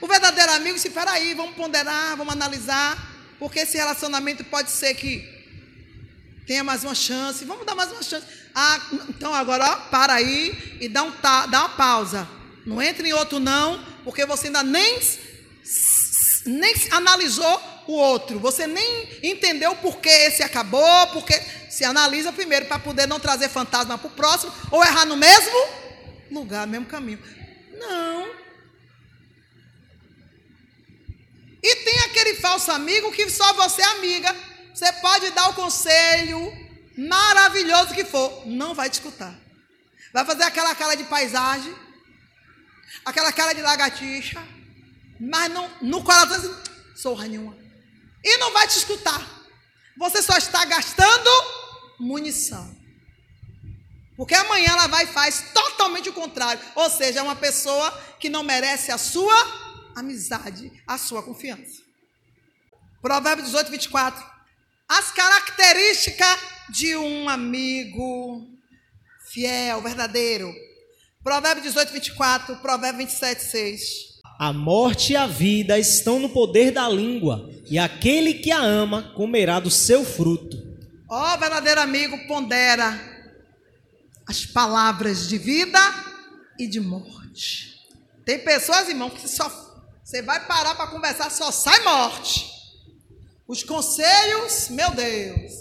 O 0.00 0.06
verdadeiro 0.06 0.52
amigo, 0.52 0.78
se 0.78 0.90
peraí, 0.90 1.34
vamos 1.34 1.56
ponderar, 1.56 2.16
vamos 2.16 2.32
analisar, 2.32 2.96
porque 3.38 3.60
esse 3.60 3.76
relacionamento 3.76 4.44
pode 4.44 4.70
ser 4.70 4.94
que 4.94 5.28
tenha 6.46 6.62
mais 6.62 6.84
uma 6.84 6.94
chance, 6.94 7.44
vamos 7.44 7.66
dar 7.66 7.74
mais 7.74 7.90
uma 7.90 8.02
chance. 8.02 8.26
Ah, 8.54 8.80
então 9.08 9.34
agora, 9.34 9.64
ó, 9.68 9.76
para 9.90 10.14
aí 10.14 10.78
e 10.80 10.88
dá, 10.88 11.02
um 11.02 11.10
ta, 11.10 11.46
dá 11.46 11.60
uma 11.60 11.68
pausa. 11.70 12.28
Não 12.64 12.80
entre 12.80 13.08
em 13.08 13.12
outro 13.12 13.40
não, 13.40 13.84
porque 14.04 14.24
você 14.24 14.46
ainda 14.46 14.62
nem, 14.62 15.00
nem 16.46 16.74
analisou 16.92 17.73
o 17.86 17.92
outro. 17.92 18.38
Você 18.38 18.66
nem 18.66 19.08
entendeu 19.22 19.74
por 19.76 19.98
que 19.98 20.08
esse 20.08 20.42
acabou, 20.42 21.06
porque 21.08 21.34
se 21.70 21.84
analisa 21.84 22.32
primeiro 22.32 22.66
para 22.66 22.78
poder 22.78 23.06
não 23.06 23.20
trazer 23.20 23.48
fantasma 23.48 23.98
para 23.98 24.08
o 24.08 24.10
próximo 24.10 24.52
ou 24.70 24.82
errar 24.82 25.04
no 25.04 25.16
mesmo 25.16 25.56
lugar, 26.30 26.66
mesmo 26.66 26.86
caminho. 26.86 27.22
Não. 27.78 28.44
E 31.62 31.76
tem 31.76 31.98
aquele 32.00 32.34
falso 32.34 32.70
amigo 32.70 33.10
que 33.12 33.28
só 33.30 33.52
você 33.54 33.80
é 33.80 33.86
amiga. 33.86 34.34
Você 34.74 34.92
pode 34.94 35.30
dar 35.30 35.48
o 35.48 35.54
conselho 35.54 36.52
maravilhoso 36.96 37.94
que 37.94 38.04
for, 38.04 38.46
não 38.46 38.74
vai 38.74 38.90
te 38.90 38.94
escutar. 38.94 39.34
Vai 40.12 40.24
fazer 40.24 40.44
aquela 40.44 40.74
cara 40.74 40.94
de 40.94 41.04
paisagem, 41.04 41.74
aquela 43.04 43.32
cara 43.32 43.52
de 43.52 43.62
lagartixa, 43.62 44.42
mas 45.18 45.50
não, 45.52 45.68
no 45.82 46.04
coração 46.04 46.36
assim, 46.36 46.54
sorra 46.94 47.26
nenhuma. 47.26 47.63
E 48.24 48.38
não 48.38 48.52
vai 48.52 48.66
te 48.66 48.78
escutar. 48.78 49.20
Você 49.98 50.22
só 50.22 50.36
está 50.36 50.64
gastando 50.64 51.30
munição. 52.00 52.74
Porque 54.16 54.34
amanhã 54.34 54.70
ela 54.70 54.86
vai 54.86 55.04
e 55.04 55.08
faz 55.08 55.52
totalmente 55.52 56.08
o 56.08 56.12
contrário. 56.12 56.62
Ou 56.74 56.88
seja, 56.88 57.20
é 57.20 57.22
uma 57.22 57.36
pessoa 57.36 57.90
que 58.18 58.28
não 58.28 58.42
merece 58.42 58.90
a 58.90 58.98
sua 58.98 59.34
amizade, 59.94 60.72
a 60.86 60.96
sua 60.96 61.22
confiança. 61.22 61.82
Provérbio 63.02 63.44
18, 63.44 63.70
24. 63.70 64.24
As 64.88 65.10
características 65.10 66.38
de 66.70 66.96
um 66.96 67.28
amigo 67.28 68.46
fiel, 69.30 69.82
verdadeiro. 69.82 70.54
Provérbio 71.22 71.62
18, 71.62 71.92
24. 71.92 72.56
Provérbio 72.56 73.06
27, 73.06 73.42
6. 73.42 74.13
A 74.38 74.52
morte 74.52 75.12
e 75.12 75.16
a 75.16 75.26
vida 75.26 75.78
estão 75.78 76.18
no 76.18 76.28
poder 76.28 76.72
da 76.72 76.88
língua, 76.88 77.48
e 77.70 77.78
aquele 77.78 78.34
que 78.34 78.50
a 78.50 78.60
ama 78.60 79.12
comerá 79.14 79.60
do 79.60 79.70
seu 79.70 80.04
fruto. 80.04 80.56
Ó, 81.08 81.34
oh, 81.34 81.38
verdadeiro 81.38 81.80
amigo, 81.80 82.26
pondera 82.26 82.98
as 84.26 84.44
palavras 84.44 85.28
de 85.28 85.38
vida 85.38 85.78
e 86.58 86.66
de 86.66 86.80
morte. 86.80 87.74
Tem 88.24 88.38
pessoas, 88.38 88.88
irmão, 88.88 89.10
que 89.10 89.28
só 89.28 89.48
você 90.02 90.20
vai 90.22 90.44
parar 90.46 90.74
para 90.74 90.88
conversar, 90.88 91.30
só 91.30 91.50
sai 91.50 91.82
morte. 91.82 92.50
Os 93.46 93.62
conselhos, 93.62 94.68
meu 94.70 94.90
Deus, 94.90 95.52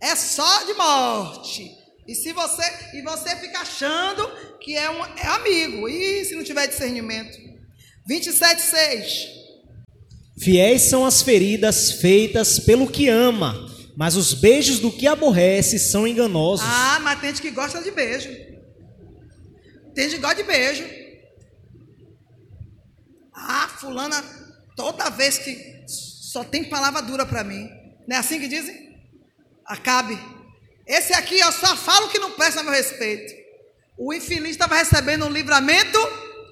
é 0.00 0.14
só 0.14 0.64
de 0.64 0.74
morte. 0.74 1.70
E 2.06 2.14
se 2.14 2.32
você 2.32 2.62
e 2.94 3.02
você 3.02 3.36
fica 3.36 3.60
achando 3.60 4.26
que 4.58 4.76
é 4.76 4.90
um 4.90 5.04
é 5.04 5.26
amigo, 5.26 5.88
e 5.88 6.24
se 6.24 6.34
não 6.34 6.44
tiver 6.44 6.66
discernimento? 6.66 7.49
27:6 8.08 9.40
Fiéis 10.40 10.82
são 10.82 11.04
as 11.04 11.20
feridas 11.20 11.92
feitas 11.92 12.58
pelo 12.58 12.90
que 12.90 13.08
ama, 13.08 13.68
mas 13.94 14.16
os 14.16 14.32
beijos 14.32 14.78
do 14.78 14.90
que 14.90 15.06
aborrece 15.06 15.78
são 15.78 16.08
enganosos. 16.08 16.66
Ah, 16.66 16.98
mas 17.02 17.20
tem 17.20 17.28
gente 17.28 17.42
que 17.42 17.50
gosta 17.50 17.82
de 17.82 17.90
beijo. 17.90 18.30
Tem 19.94 20.04
gente 20.04 20.14
que 20.14 20.22
gosta 20.22 20.36
de 20.36 20.44
beijo. 20.44 20.82
Ah, 23.34 23.68
fulana, 23.68 24.22
toda 24.74 25.10
vez 25.10 25.36
que 25.36 25.84
só 25.86 26.42
tem 26.42 26.64
palavra 26.64 27.02
dura 27.02 27.26
para 27.26 27.44
mim. 27.44 27.68
Não 28.08 28.16
é 28.16 28.20
assim 28.20 28.40
que 28.40 28.48
dizem? 28.48 28.96
Acabe. 29.66 30.18
Esse 30.86 31.12
aqui 31.12 31.38
eu 31.38 31.52
só 31.52 31.76
falo 31.76 32.08
que 32.08 32.18
não 32.18 32.32
presta 32.32 32.60
a 32.60 32.62
meu 32.62 32.72
respeito. 32.72 33.34
O 33.98 34.14
infeliz 34.14 34.52
estava 34.52 34.76
recebendo 34.76 35.26
um 35.26 35.30
livramento 35.30 35.98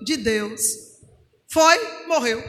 de 0.03 0.17
Deus. 0.19 0.88
Foi, 1.51 2.07
morreu. 2.07 2.43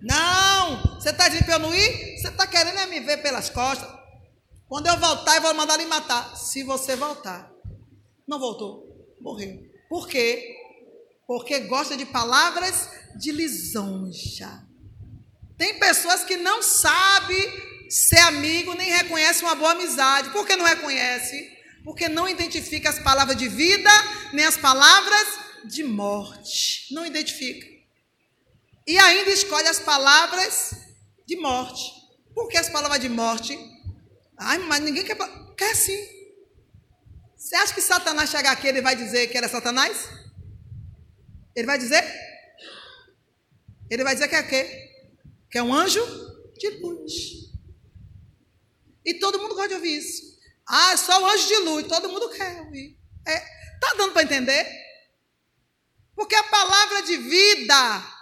Não, 0.00 0.94
você 0.94 1.10
está 1.10 1.28
dizendo 1.28 1.44
para 1.44 1.54
eu 1.54 1.60
não 1.60 1.74
ir? 1.74 2.18
Você 2.18 2.28
está 2.28 2.46
querendo 2.46 2.78
é 2.78 2.86
me 2.86 3.00
ver 3.00 3.18
pelas 3.18 3.50
costas. 3.50 3.88
Quando 4.68 4.86
eu 4.86 4.98
voltar, 4.98 5.36
eu 5.36 5.42
vou 5.42 5.54
mandar 5.54 5.74
ele 5.74 5.88
matar. 5.88 6.36
Se 6.36 6.62
você 6.62 6.96
voltar. 6.96 7.50
Não 8.26 8.38
voltou, 8.38 9.16
morreu. 9.20 9.62
Por 9.88 10.08
quê? 10.08 10.56
Porque 11.26 11.60
gosta 11.60 11.96
de 11.96 12.06
palavras 12.06 12.90
de 13.16 13.30
lisonja. 13.32 14.62
Tem 15.56 15.78
pessoas 15.78 16.24
que 16.24 16.36
não 16.36 16.62
sabem 16.62 17.88
ser 17.88 18.18
amigo, 18.20 18.74
nem 18.74 18.90
reconhece 18.90 19.42
uma 19.42 19.54
boa 19.54 19.72
amizade. 19.72 20.30
Por 20.30 20.46
que 20.46 20.56
não 20.56 20.64
reconhece? 20.64 21.52
Porque 21.84 22.08
não 22.08 22.28
identifica 22.28 22.88
as 22.88 22.98
palavras 22.98 23.36
de 23.36 23.48
vida, 23.48 23.90
nem 24.32 24.44
as 24.44 24.56
palavras 24.56 25.26
de 25.66 25.84
morte. 25.84 26.92
Não 26.92 27.06
identifica. 27.06 27.73
E 28.86 28.98
ainda 28.98 29.30
escolhe 29.30 29.66
as 29.66 29.80
palavras 29.80 30.72
de 31.26 31.36
morte. 31.36 31.92
Por 32.34 32.48
que 32.48 32.56
as 32.56 32.68
palavras 32.68 33.00
de 33.00 33.08
morte? 33.08 33.58
Ai, 34.36 34.58
mas 34.58 34.80
ninguém 34.80 35.04
quer. 35.04 35.16
Quer 35.56 35.74
sim. 35.74 35.98
Você 37.36 37.54
acha 37.56 37.74
que 37.74 37.80
Satanás 37.80 38.30
chegar 38.30 38.52
aqui, 38.52 38.66
ele 38.66 38.82
vai 38.82 38.96
dizer 38.96 39.28
que 39.28 39.38
era 39.38 39.48
Satanás? 39.48 40.08
Ele 41.54 41.66
vai 41.66 41.78
dizer? 41.78 42.04
Ele 43.90 44.02
vai 44.02 44.14
dizer 44.14 44.28
que 44.28 44.34
é 44.34 44.40
o 44.40 44.48
quê? 44.48 44.90
Que 45.50 45.58
é 45.58 45.62
um 45.62 45.72
anjo 45.72 46.02
de 46.58 46.70
luz. 46.80 47.12
E 49.04 49.14
todo 49.14 49.38
mundo 49.38 49.54
gosta 49.54 49.68
de 49.68 49.74
ouvir 49.74 49.98
isso. 49.98 50.34
Ah, 50.66 50.92
é 50.92 50.96
só 50.96 51.22
o 51.22 51.26
anjo 51.26 51.46
de 51.46 51.56
luz. 51.58 51.86
Todo 51.86 52.08
mundo 52.08 52.30
quer 52.30 52.60
ouvir. 52.62 52.98
É, 53.26 53.38
tá 53.78 53.94
dando 53.96 54.12
para 54.12 54.22
entender? 54.22 54.66
Porque 56.14 56.34
a 56.34 56.44
palavra 56.44 57.02
de 57.02 57.16
vida 57.16 58.13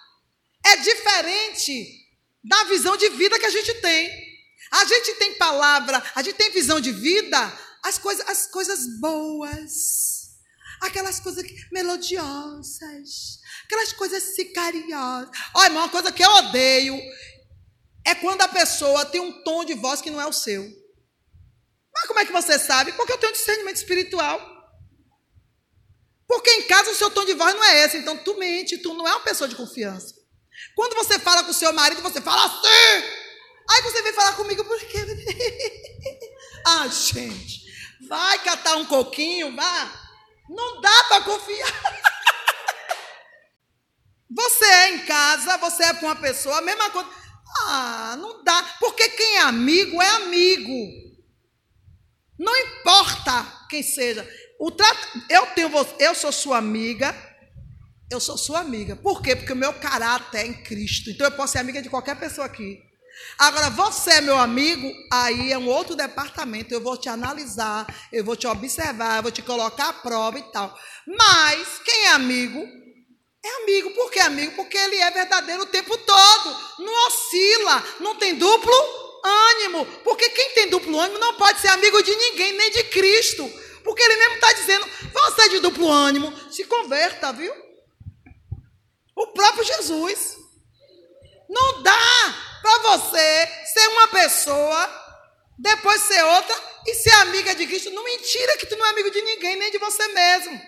é 0.65 0.77
diferente 0.77 2.03
da 2.43 2.65
visão 2.65 2.97
de 2.97 3.09
vida 3.11 3.39
que 3.39 3.47
a 3.47 3.51
gente 3.51 3.75
tem. 3.75 4.33
A 4.71 4.85
gente 4.85 5.15
tem 5.15 5.35
palavra, 5.35 6.03
a 6.15 6.23
gente 6.23 6.37
tem 6.37 6.51
visão 6.51 6.81
de 6.81 6.93
vida, 6.93 7.53
as 7.85 7.99
coisas, 7.99 8.27
as 8.29 8.47
coisas 8.47 8.87
boas, 9.01 10.31
aquelas 10.81 11.21
coisas 11.21 11.45
melodiosas, 11.71 13.39
aquelas 13.65 13.93
coisas 13.93 14.35
sicariosas. 14.35 15.31
Olha, 15.55 15.73
uma 15.73 15.89
coisa 15.89 16.11
que 16.11 16.25
eu 16.25 16.31
odeio 16.31 16.99
é 18.05 18.15
quando 18.15 18.41
a 18.43 18.49
pessoa 18.49 19.05
tem 19.05 19.21
um 19.21 19.43
tom 19.45 19.65
de 19.65 19.75
voz 19.75 20.01
que 20.01 20.11
não 20.11 20.21
é 20.21 20.27
o 20.27 20.33
seu. 20.33 20.63
Mas 21.95 22.07
como 22.07 22.21
é 22.21 22.25
que 22.25 22.33
você 22.33 22.59
sabe? 22.59 22.93
Porque 22.93 23.13
eu 23.13 23.19
tenho 23.19 23.33
discernimento 23.33 23.77
espiritual. 23.77 24.41
Porque 26.27 26.51
em 26.51 26.67
casa 26.67 26.91
o 26.91 26.95
seu 26.95 27.11
tom 27.11 27.27
de 27.27 27.35
voz 27.35 27.55
não 27.55 27.63
é 27.63 27.85
esse, 27.85 27.99
então 27.99 28.17
tu 28.17 28.39
mente, 28.39 28.79
tu 28.79 28.95
não 28.95 29.07
é 29.07 29.13
uma 29.13 29.25
pessoa 29.25 29.47
de 29.47 29.55
confiança. 29.55 30.22
Quando 30.75 30.95
você 30.95 31.19
fala 31.19 31.45
com 31.45 31.51
o 31.51 31.55
seu 31.55 31.73
marido, 31.73 32.03
você 32.03 32.21
fala 32.21 32.45
assim. 32.45 33.23
Aí 33.71 33.83
você 33.83 34.03
vem 34.03 34.13
falar 34.13 34.33
comigo, 34.35 34.65
por 34.65 34.79
quê? 34.81 34.99
ah, 36.67 36.89
gente, 36.89 37.63
vai 38.09 38.39
catar 38.41 38.77
um 38.77 38.85
coquinho, 38.85 39.55
vá. 39.55 39.93
Não 40.49 40.81
dá 40.81 41.05
para 41.05 41.23
confiar. 41.23 41.69
Você 44.35 44.65
é 44.65 44.91
em 44.95 45.05
casa, 45.05 45.59
você 45.59 45.85
é 45.85 45.95
com 45.95 46.07
uma 46.07 46.17
pessoa, 46.17 46.57
a 46.57 46.63
mesma 46.63 46.89
coisa. 46.89 47.09
Ah, 47.67 48.17
não 48.19 48.43
dá. 48.43 48.63
Porque 48.81 49.07
quem 49.11 49.37
é 49.37 49.43
amigo 49.43 50.01
é 50.01 50.09
amigo. 50.09 51.13
Não 52.39 52.57
importa 52.57 53.47
quem 53.69 53.83
seja. 53.83 54.27
O 54.59 54.71
trato, 54.71 55.23
eu 55.29 55.47
tenho 55.49 55.71
eu 55.99 56.15
sou 56.15 56.33
sua 56.33 56.57
amiga, 56.57 57.15
eu 58.13 58.21
sou 58.21 58.37
sua 58.37 58.61
amiga. 58.61 58.95
Por 58.97 59.23
quê? 59.23 59.35
Porque 59.35 59.53
o 59.53 59.57
meu 59.57 59.73
caráter 59.73 60.39
é 60.39 60.47
em 60.47 60.55
Cristo. 60.55 61.11
Então 61.11 61.27
eu 61.27 61.33
posso 61.33 61.55
ser 61.55 61.59
amiga 61.59 61.81
de 61.83 61.89
qualquer 61.89 62.17
pessoa 62.17 62.47
aqui. 62.47 62.81
Agora, 63.39 63.71
você 63.71 64.13
é 64.13 64.21
meu 64.21 64.39
amigo, 64.39 64.91
aí 65.11 65.53
é 65.53 65.59
um 65.59 65.69
outro 65.69 65.95
departamento. 65.95 66.73
Eu 66.73 66.81
vou 66.81 66.97
te 66.97 67.09
analisar, 67.09 67.87
eu 68.13 68.25
vou 68.25 68.37
te 68.37 68.47
observar, 68.47 69.19
eu 69.19 69.23
vou 69.23 69.33
te 69.33 69.43
colocar 69.43 69.89
à 69.89 69.93
prova 69.93 70.39
e 70.39 70.43
tal. 70.53 70.77
Mas, 71.07 71.81
quem 71.85 72.07
é 72.07 72.13
amigo, 72.13 72.61
é 73.45 73.63
amigo. 73.63 73.91
Por 73.91 74.11
que 74.11 74.21
amigo? 74.21 74.53
Porque 74.57 74.77
ele 74.77 74.97
é 74.97 75.11
verdadeiro 75.11 75.63
o 75.63 75.67
tempo 75.67 75.97
todo. 75.97 76.57
Não 76.79 77.07
oscila, 77.09 77.85
não 78.01 78.15
tem 78.17 78.35
duplo 78.35 78.75
ânimo. 79.25 79.87
Porque 80.05 80.29
quem 80.31 80.51
tem 80.51 80.69
duplo 80.69 80.99
ânimo 80.99 81.19
não 81.19 81.35
pode 81.35 81.61
ser 81.61 81.69
amigo 81.69 82.03
de 82.03 82.15
ninguém, 82.15 82.53
nem 82.53 82.71
de 82.71 82.85
Cristo. 82.85 83.51
Porque 83.85 84.03
ele 84.03 84.17
mesmo 84.17 84.35
está 84.35 84.53
dizendo: 84.53 84.87
você 85.13 85.43
é 85.43 85.49
de 85.49 85.59
duplo 85.61 85.91
ânimo, 85.91 86.33
se 86.51 86.65
converta, 86.65 87.33
viu? 87.33 87.72
O 89.23 89.27
próprio 89.29 89.65
Jesus. 89.65 90.37
Não 91.49 91.83
dá 91.83 92.61
para 92.61 92.79
você 92.79 93.47
ser 93.73 93.87
uma 93.89 94.09
pessoa, 94.09 95.25
depois 95.59 96.01
ser 96.03 96.23
outra 96.23 96.55
e 96.87 96.95
ser 96.95 97.15
amiga 97.15 97.55
de 97.55 97.67
Cristo. 97.67 97.91
Não 97.91 98.05
mentira 98.05 98.57
que 98.57 98.67
tu 98.67 98.77
não 98.77 98.87
é 98.87 98.91
amigo 98.91 99.11
de 99.11 99.23
ninguém, 99.23 99.57
nem 99.57 99.71
de 99.71 99.79
você 99.79 100.09
mesmo. 100.09 100.61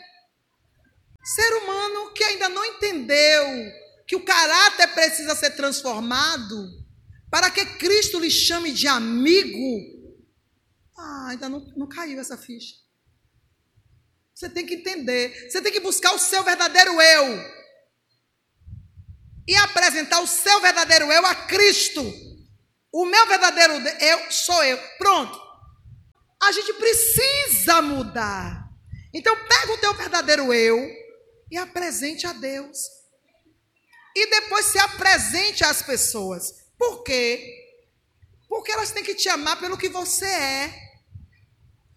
Ser 1.24 1.54
humano 1.56 2.12
que 2.12 2.22
ainda 2.22 2.48
não 2.48 2.64
entendeu 2.64 3.72
que 4.06 4.14
o 4.14 4.24
caráter 4.24 4.88
precisa 4.88 5.34
ser 5.34 5.50
transformado 5.56 6.68
para 7.30 7.50
que 7.50 7.64
Cristo 7.78 8.20
lhe 8.20 8.30
chame 8.30 8.70
de 8.72 8.86
amigo. 8.86 10.14
Ah, 10.96 11.28
ainda 11.30 11.48
não, 11.48 11.60
não 11.76 11.88
caiu 11.88 12.20
essa 12.20 12.36
ficha. 12.36 12.76
Você 14.32 14.48
tem 14.48 14.66
que 14.66 14.74
entender. 14.74 15.50
Você 15.50 15.60
tem 15.60 15.72
que 15.72 15.80
buscar 15.80 16.14
o 16.14 16.18
seu 16.18 16.44
verdadeiro 16.44 17.00
eu 17.00 17.63
e 19.46 19.54
apresentar 19.56 20.20
o 20.20 20.26
seu 20.26 20.60
verdadeiro 20.60 21.10
eu 21.12 21.26
a 21.26 21.34
Cristo. 21.34 22.02
O 22.92 23.04
meu 23.06 23.26
verdadeiro 23.26 23.74
eu 24.00 24.30
sou 24.30 24.62
eu. 24.64 24.78
Pronto. 24.98 25.40
A 26.42 26.52
gente 26.52 26.72
precisa 26.74 27.82
mudar. 27.82 28.68
Então 29.12 29.34
pega 29.46 29.72
o 29.72 29.78
teu 29.78 29.94
verdadeiro 29.94 30.52
eu 30.52 30.78
e 31.50 31.56
apresente 31.56 32.26
a 32.26 32.32
Deus. 32.32 32.78
E 34.16 34.30
depois 34.30 34.66
se 34.66 34.78
apresente 34.78 35.64
às 35.64 35.82
pessoas. 35.82 36.64
Por 36.78 37.02
quê? 37.02 37.62
Porque 38.48 38.72
elas 38.72 38.92
têm 38.92 39.02
que 39.02 39.14
te 39.14 39.28
amar 39.28 39.58
pelo 39.58 39.76
que 39.76 39.88
você 39.88 40.26
é. 40.26 40.84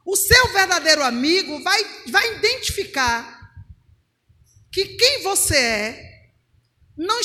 O 0.06 0.16
seu 0.16 0.48
verdadeiro 0.54 1.04
amigo 1.04 1.62
vai, 1.62 1.84
vai 2.08 2.36
identificar 2.38 3.38
que 4.72 4.96
quem 4.96 5.22
você 5.22 5.58
é 5.58 6.07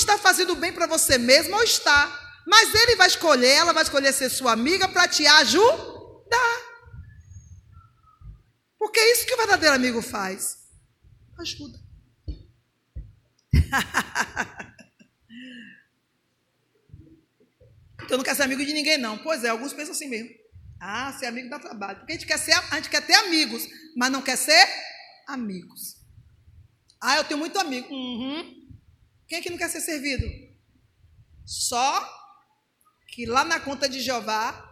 está 0.02 0.18
fazendo 0.18 0.54
bem 0.54 0.72
para 0.72 0.86
você 0.86 1.16
mesmo 1.18 1.54
ou 1.54 1.62
está. 1.62 2.20
Mas 2.46 2.74
ele 2.74 2.96
vai 2.96 3.06
escolher, 3.06 3.52
ela 3.52 3.72
vai 3.72 3.82
escolher 3.82 4.12
ser 4.12 4.28
sua 4.28 4.52
amiga 4.52 4.88
para 4.88 5.08
te 5.08 5.26
ajudar. 5.26 6.62
Porque 8.78 8.98
é 8.98 9.12
isso 9.12 9.24
que 9.26 9.34
o 9.34 9.38
verdadeiro 9.38 9.74
amigo 9.76 10.02
faz. 10.02 10.58
Ajuda. 11.38 11.80
então 18.02 18.16
não 18.16 18.24
quer 18.24 18.34
ser 18.34 18.42
amigo 18.42 18.64
de 18.64 18.72
ninguém, 18.72 18.98
não. 18.98 19.18
Pois 19.18 19.44
é, 19.44 19.50
alguns 19.50 19.72
pensam 19.72 19.94
assim 19.94 20.08
mesmo. 20.08 20.30
Ah, 20.80 21.12
ser 21.12 21.26
amigo 21.26 21.48
dá 21.48 21.60
trabalho. 21.60 22.00
Porque 22.00 22.12
a 22.12 22.16
gente 22.16 22.26
quer 22.26 22.38
ser, 22.38 22.52
a 22.52 22.74
gente 22.76 22.90
quer 22.90 23.06
ter 23.06 23.14
amigos, 23.14 23.68
mas 23.96 24.10
não 24.10 24.20
quer 24.20 24.36
ser 24.36 24.66
amigos. 25.28 25.96
Ah, 27.00 27.18
eu 27.18 27.24
tenho 27.24 27.38
muito 27.38 27.58
amigo. 27.58 27.88
Uhum. 27.88 28.61
Quem 29.32 29.38
é 29.38 29.42
que 29.42 29.48
não 29.48 29.56
quer 29.56 29.70
ser 29.70 29.80
servido? 29.80 30.26
Só 31.46 32.06
que 33.08 33.24
lá 33.24 33.42
na 33.46 33.58
conta 33.58 33.88
de 33.88 33.98
Jeová 33.98 34.70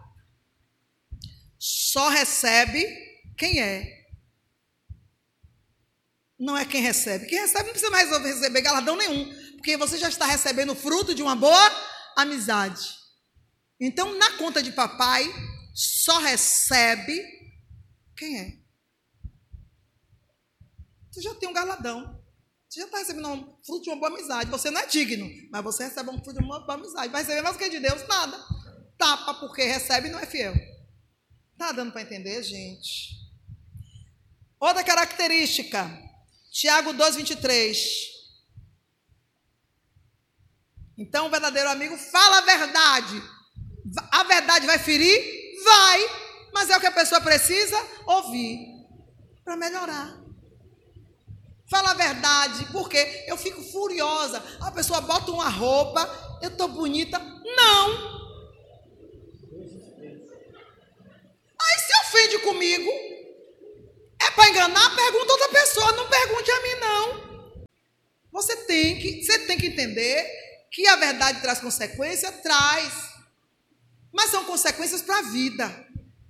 só 1.57 2.09
recebe 2.09 2.85
quem 3.35 3.59
é. 3.59 4.05
Não 6.37 6.55
é 6.55 6.63
quem 6.63 6.79
recebe. 6.79 7.25
Quem 7.25 7.39
recebe 7.39 7.63
não 7.63 7.71
precisa 7.71 7.89
mais 7.89 8.11
receber 8.11 8.61
galardão 8.61 8.95
nenhum, 8.95 9.33
porque 9.53 9.75
você 9.77 9.97
já 9.97 10.09
está 10.09 10.27
recebendo 10.27 10.75
fruto 10.75 11.15
de 11.15 11.23
uma 11.23 11.35
boa 11.35 11.71
amizade. 12.15 12.87
Então, 13.79 14.15
na 14.15 14.37
conta 14.37 14.61
de 14.61 14.71
papai, 14.73 15.25
só 15.73 16.19
recebe 16.19 17.19
quem 18.15 18.39
é. 18.39 18.59
Você 21.09 21.19
já 21.23 21.33
tem 21.33 21.49
um 21.49 21.53
galardão. 21.53 22.20
Você 22.71 22.79
já 22.79 22.85
está 22.85 22.99
recebendo 22.99 23.27
um 23.27 23.57
fruto 23.65 23.81
de 23.81 23.89
uma 23.89 23.97
boa 23.97 24.13
amizade. 24.13 24.49
Você 24.49 24.71
não 24.71 24.79
é 24.79 24.85
digno, 24.85 25.29
mas 25.51 25.61
você 25.61 25.83
recebe 25.83 26.09
um 26.09 26.23
fruto 26.23 26.39
de 26.39 26.45
uma 26.45 26.61
boa 26.61 26.75
amizade. 26.75 27.11
Vai 27.11 27.21
receber 27.21 27.41
mais 27.41 27.57
o 27.57 27.59
que 27.59 27.67
de 27.67 27.81
Deus? 27.81 28.07
Nada. 28.07 28.41
Tapa 28.97 29.33
porque 29.33 29.61
recebe 29.63 30.07
e 30.07 30.11
não 30.11 30.19
é 30.19 30.25
fiel. 30.25 30.53
Está 31.51 31.73
dando 31.73 31.91
para 31.91 32.01
entender, 32.01 32.41
gente? 32.41 33.09
Outra 34.57 34.85
característica. 34.85 35.85
Tiago 36.49 36.93
2, 36.93 37.17
23. 37.17 37.77
Então, 40.97 41.27
o 41.27 41.29
verdadeiro 41.29 41.69
amigo 41.69 41.97
fala 41.97 42.37
a 42.37 42.41
verdade. 42.41 43.21
A 44.13 44.23
verdade 44.23 44.65
vai 44.65 44.79
ferir? 44.79 45.61
Vai. 45.61 45.99
Mas 46.53 46.69
é 46.69 46.77
o 46.77 46.79
que 46.79 46.87
a 46.87 46.91
pessoa 46.93 47.19
precisa 47.19 47.77
ouvir 48.05 48.65
para 49.43 49.57
melhorar. 49.57 50.20
Fala 51.71 51.91
a 51.91 51.93
verdade, 51.93 52.67
porque 52.73 53.23
eu 53.27 53.37
fico 53.37 53.63
furiosa. 53.63 54.43
A 54.59 54.71
pessoa 54.71 54.99
bota 54.99 55.31
uma 55.31 55.47
roupa, 55.47 56.05
eu 56.41 56.49
estou 56.49 56.67
bonita. 56.67 57.17
Não. 57.17 58.21
Aí 61.61 61.79
se 61.79 61.93
ofende 62.01 62.39
comigo, 62.39 62.91
é 64.21 64.31
para 64.31 64.49
enganar, 64.49 64.95
pergunta 64.97 65.31
outra 65.31 65.47
pessoa, 65.47 65.93
não 65.93 66.09
pergunte 66.09 66.51
a 66.51 66.61
mim 66.61 66.75
não. 66.81 67.65
Você 68.33 68.57
tem 68.65 68.99
que, 68.99 69.23
você 69.23 69.39
tem 69.39 69.57
que 69.57 69.67
entender 69.67 70.27
que 70.69 70.85
a 70.87 70.97
verdade 70.97 71.41
traz 71.41 71.61
consequência, 71.61 72.33
traz. 72.33 73.11
Mas 74.11 74.29
são 74.29 74.43
consequências 74.43 75.01
para 75.01 75.19
a 75.19 75.21
vida. 75.21 75.87